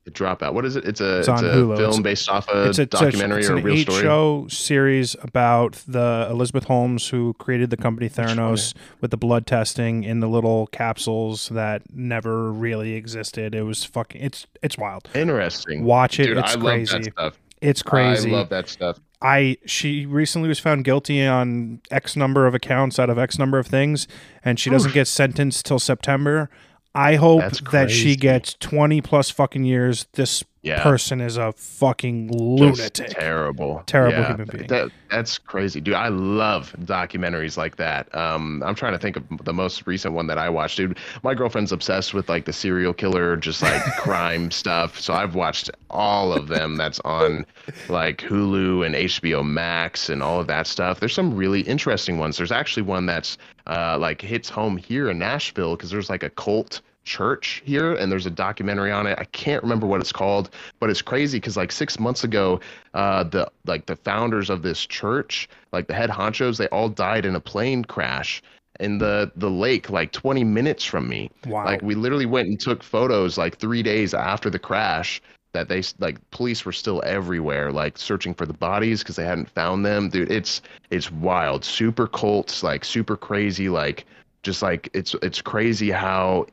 [0.08, 1.76] The dropout what is it it's a It's it's, a Hulu.
[1.76, 5.18] film It's- based off a it's a documentary it's or a real story show series
[5.22, 8.08] about the Elizabeth Holmes who created the company?
[8.10, 13.54] Theranos with the blood testing in the little capsules that never really existed.
[13.54, 15.10] It was fucking it's it's wild.
[15.14, 16.28] interesting Watch it.
[16.28, 16.94] dude it's i crazy.
[16.98, 18.30] love that stuff It's crazy.
[18.30, 23.00] i love that stuff I she recently was found guilty on X number of accounts
[23.00, 24.08] out of X number of things,
[24.46, 24.94] and she doesn't Oof.
[24.94, 26.52] get sentenced till September.
[26.98, 30.07] I hope that she gets twenty plus fucking years.
[30.14, 30.84] This yeah.
[30.84, 33.10] person is a fucking Just lunatic.
[33.10, 33.84] terrible.
[33.86, 34.68] Terrible Yeah, human being.
[34.68, 35.80] that, that's crazy.
[35.80, 38.14] Dude i love documentaries like that.
[38.15, 40.78] Um i'm trying to think of the most recent one that i watched.
[40.78, 44.99] Dude my girlfriend's obsessed with like the serial killer just like crime stuff.
[44.99, 47.45] So i've watched all of them that's on
[47.88, 50.99] like hulu and hbo max and all of that stuff.
[50.99, 52.38] There's some really interesting ones.
[52.38, 53.38] There's actually one that's
[53.68, 58.12] uh like hits home here in nashville because there's like a cult church here and
[58.12, 59.18] there's a documentary on it.
[59.18, 62.60] I can't remember what it's called but it's crazy because like six months ago
[62.94, 67.26] uh the like the founders of this church like the head honchos they all died
[67.26, 68.44] in a plane crash
[68.80, 71.32] in the the lake like 20 minutes from me.
[71.46, 71.66] Wow.
[71.66, 75.22] like we literally went and took photos like three days after the crash
[75.54, 79.50] that they like police were still everywhere like searching for the bodies because they hadn't
[79.50, 80.10] found them.
[80.10, 81.64] Dude it's it's wild.
[81.66, 84.06] Super cults like super crazy like
[84.44, 86.46] just like it's it's crazy how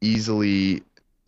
[0.00, 0.82] easily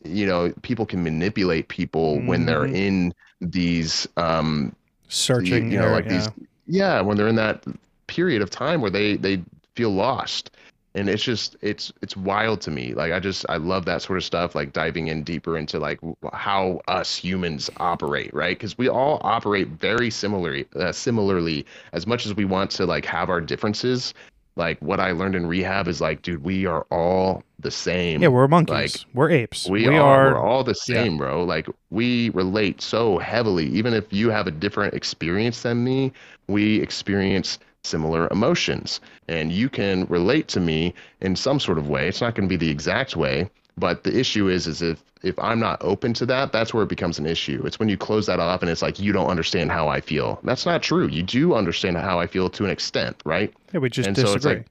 [0.05, 2.75] you know people can manipulate people when they're Mhm.
[2.75, 4.75] in these um
[5.09, 6.29] searching you know area, like these
[6.67, 7.65] yeah when they're in that
[8.07, 9.43] period of time where they they
[9.77, 10.51] feel lost.
[10.95, 12.93] And it's just it's it's wild to me.
[12.93, 15.99] Like i just i love that sort of stuff like diving in deeper into like
[16.35, 18.59] how us humans operate right?
[18.59, 23.07] Because we all operate very similarly uh, similarly as much as we want to like
[23.07, 24.13] have our differences
[24.57, 28.23] like what I learned in rehab is like, dude, we are all the same.
[28.23, 28.75] Yeah, we're monkeys.
[29.05, 29.69] Like, we're apes.
[29.69, 31.45] we, are, we're all the same, bro.
[31.45, 33.67] Like we relate so heavily.
[33.67, 36.13] Even if you have a different experience than me,
[36.49, 39.01] we experience similar emotions.
[39.29, 42.09] And you can relate to me in some sort of way.
[42.09, 45.39] It's not going to be the exact way, but the issue is is if if
[45.39, 47.63] I'm not open to that, that's where it becomes an issue.
[47.65, 50.41] It's when you close that off and it's like you don't understand how I feel.
[50.43, 51.07] That's not true.
[51.07, 53.53] You do understand how I feel to an extent, right?
[53.73, 54.59] yeah, we just and so it's disagree.
[54.59, 54.67] like-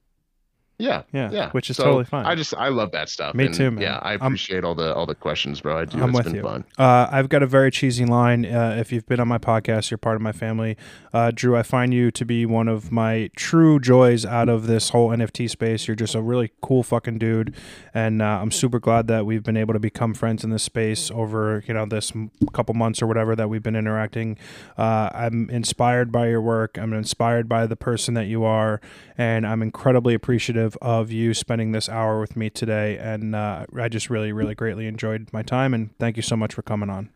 [0.81, 1.03] Yeah.
[1.13, 1.49] yeah, Yeah.
[1.51, 2.25] which is So, totally fine.
[2.25, 3.35] I just I love that stuff.
[3.35, 3.81] Me And, too, man.
[3.81, 5.77] Yeah, I I'm- appreciate all the all the questions, bro.
[5.79, 5.97] I do.
[6.01, 6.41] I'm it's with been you.
[6.41, 6.63] fun.
[6.77, 8.45] Uh, I've got a very cheesy line.
[8.45, 10.77] Uh, if you've been on my podcast, you're part of my family.
[11.13, 14.89] Uh, Drue, I find you to be one of my true joys out of this
[14.89, 15.87] whole NFT space.
[15.87, 17.53] You're just a really cool fucking dude,
[17.93, 21.11] and uh, I'm super glad that we've been able to become friends in this space
[21.11, 24.37] over you know this m- couple months or whatever that we've been interacting.
[24.77, 26.77] Uh, I'm inspired by your work.
[26.77, 28.79] I'm inspired by the person that you are,
[29.17, 32.97] and I'm incredibly appreciative of you spending this hour with me today.
[32.97, 35.73] And uh, I just really, really greatly enjoyed my time.
[35.73, 37.09] And thank you so much for coming on.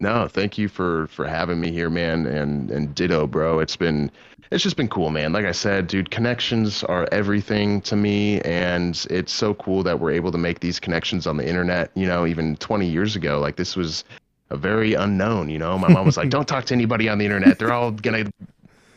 [0.00, 3.58] No, thank you for for having me here, man, and and ditto, bro.
[3.58, 4.10] It's been
[4.50, 5.34] it's just been cool, man.
[5.34, 10.12] Like I said, dude, connections are everything to me, and it's so cool that we're
[10.12, 11.90] able to make these connections on the internet.
[11.94, 14.04] You know, even 20 years ago, like this was
[14.48, 15.50] a very unknown.
[15.50, 17.58] You know, my mom was like, "Don't talk to anybody on the internet.
[17.58, 18.24] They're all gonna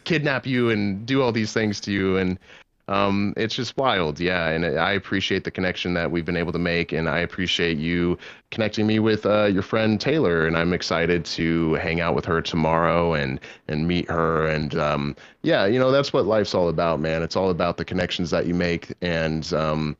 [0.06, 2.40] kidnap you and do all these things to you." And
[2.88, 4.50] um, it's just wild, yeah.
[4.50, 8.18] And I appreciate the connection that we've been able to make, and I appreciate you
[8.52, 12.42] connecting me with uh, your friend Taylor, and I'm excited to hang out with her
[12.42, 14.48] tomorrow and and meet her.
[14.48, 17.24] And um, yeah, you know that's what life's all about, man.
[17.24, 19.96] It's all about the connections that you make, and um,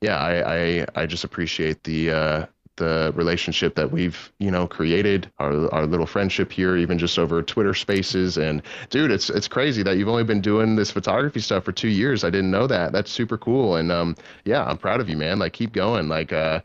[0.00, 2.46] yeah, I, I I just appreciate the uh,
[2.76, 7.42] the relationship that we've you know created, our our little friendship here, even just over
[7.42, 8.36] Twitter Spaces.
[8.36, 11.88] And dude, it's it's crazy that you've only been doing this photography stuff for two
[11.88, 12.24] years.
[12.24, 12.92] I didn't know that.
[12.92, 13.76] That's super cool.
[13.76, 15.38] And um, yeah, I'm proud of you, man.
[15.38, 16.08] Like keep going.
[16.08, 16.60] Like uh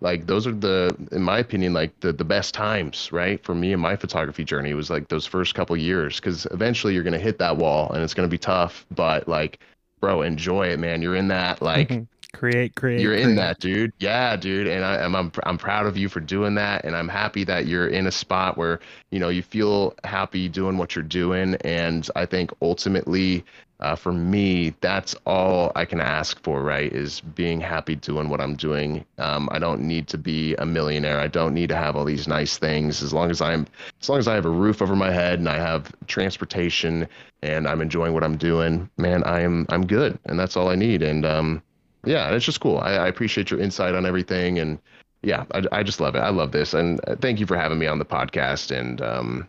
[0.00, 3.72] like those are the in my opinion like the the best times right for me
[3.72, 7.38] and my photography journey was like those first couple years because eventually you're gonna hit
[7.38, 9.60] that wall and it's gonna be tough but like
[10.00, 13.00] bro enjoy it man you're in that like create, create.
[13.00, 13.92] you're in that dude.
[13.98, 14.66] Yeah dude.
[14.66, 16.84] And I, I'm, I'm i'm proud of you for doing that.
[16.84, 18.80] And i'm happy that you're in a spot where
[19.10, 21.56] you know you feel happy doing what you're doing.
[21.56, 23.44] And i think ultimately
[23.80, 28.40] uh, for me that's all i can ask for right is being happy doing what
[28.40, 29.04] i'm doing.
[29.18, 31.18] Um, i don't need to be a millionaire.
[31.18, 33.02] I don't need to have all these nice things.
[33.02, 33.66] As long as i'm
[34.00, 37.08] as long as i have a roof over my head and i have transportation
[37.42, 40.18] and i'm enjoying what i'm doing man i'm i'm good.
[40.26, 41.02] And that's all i need.
[41.02, 41.62] And um
[42.04, 42.78] yeah, it's just cool.
[42.78, 44.78] I, I appreciate your insight on everything, and
[45.22, 46.20] yeah, I, I just love it.
[46.20, 48.76] I love this, and uh, thank you for having me on the podcast.
[48.76, 49.48] And um,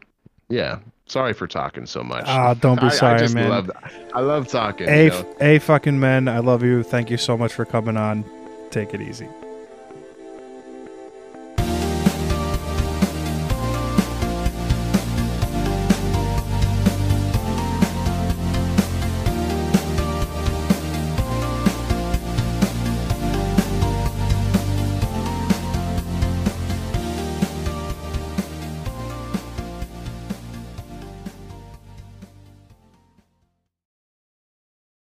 [0.49, 2.25] yeah, sorry for talking so much.
[2.27, 3.49] Ah, don't be I, sorry, I man.
[3.49, 3.71] Love,
[4.13, 4.89] I love talking.
[4.89, 5.35] A, you know?
[5.39, 6.27] a fucking man.
[6.27, 6.83] I love you.
[6.83, 8.25] Thank you so much for coming on.
[8.69, 9.27] Take it easy.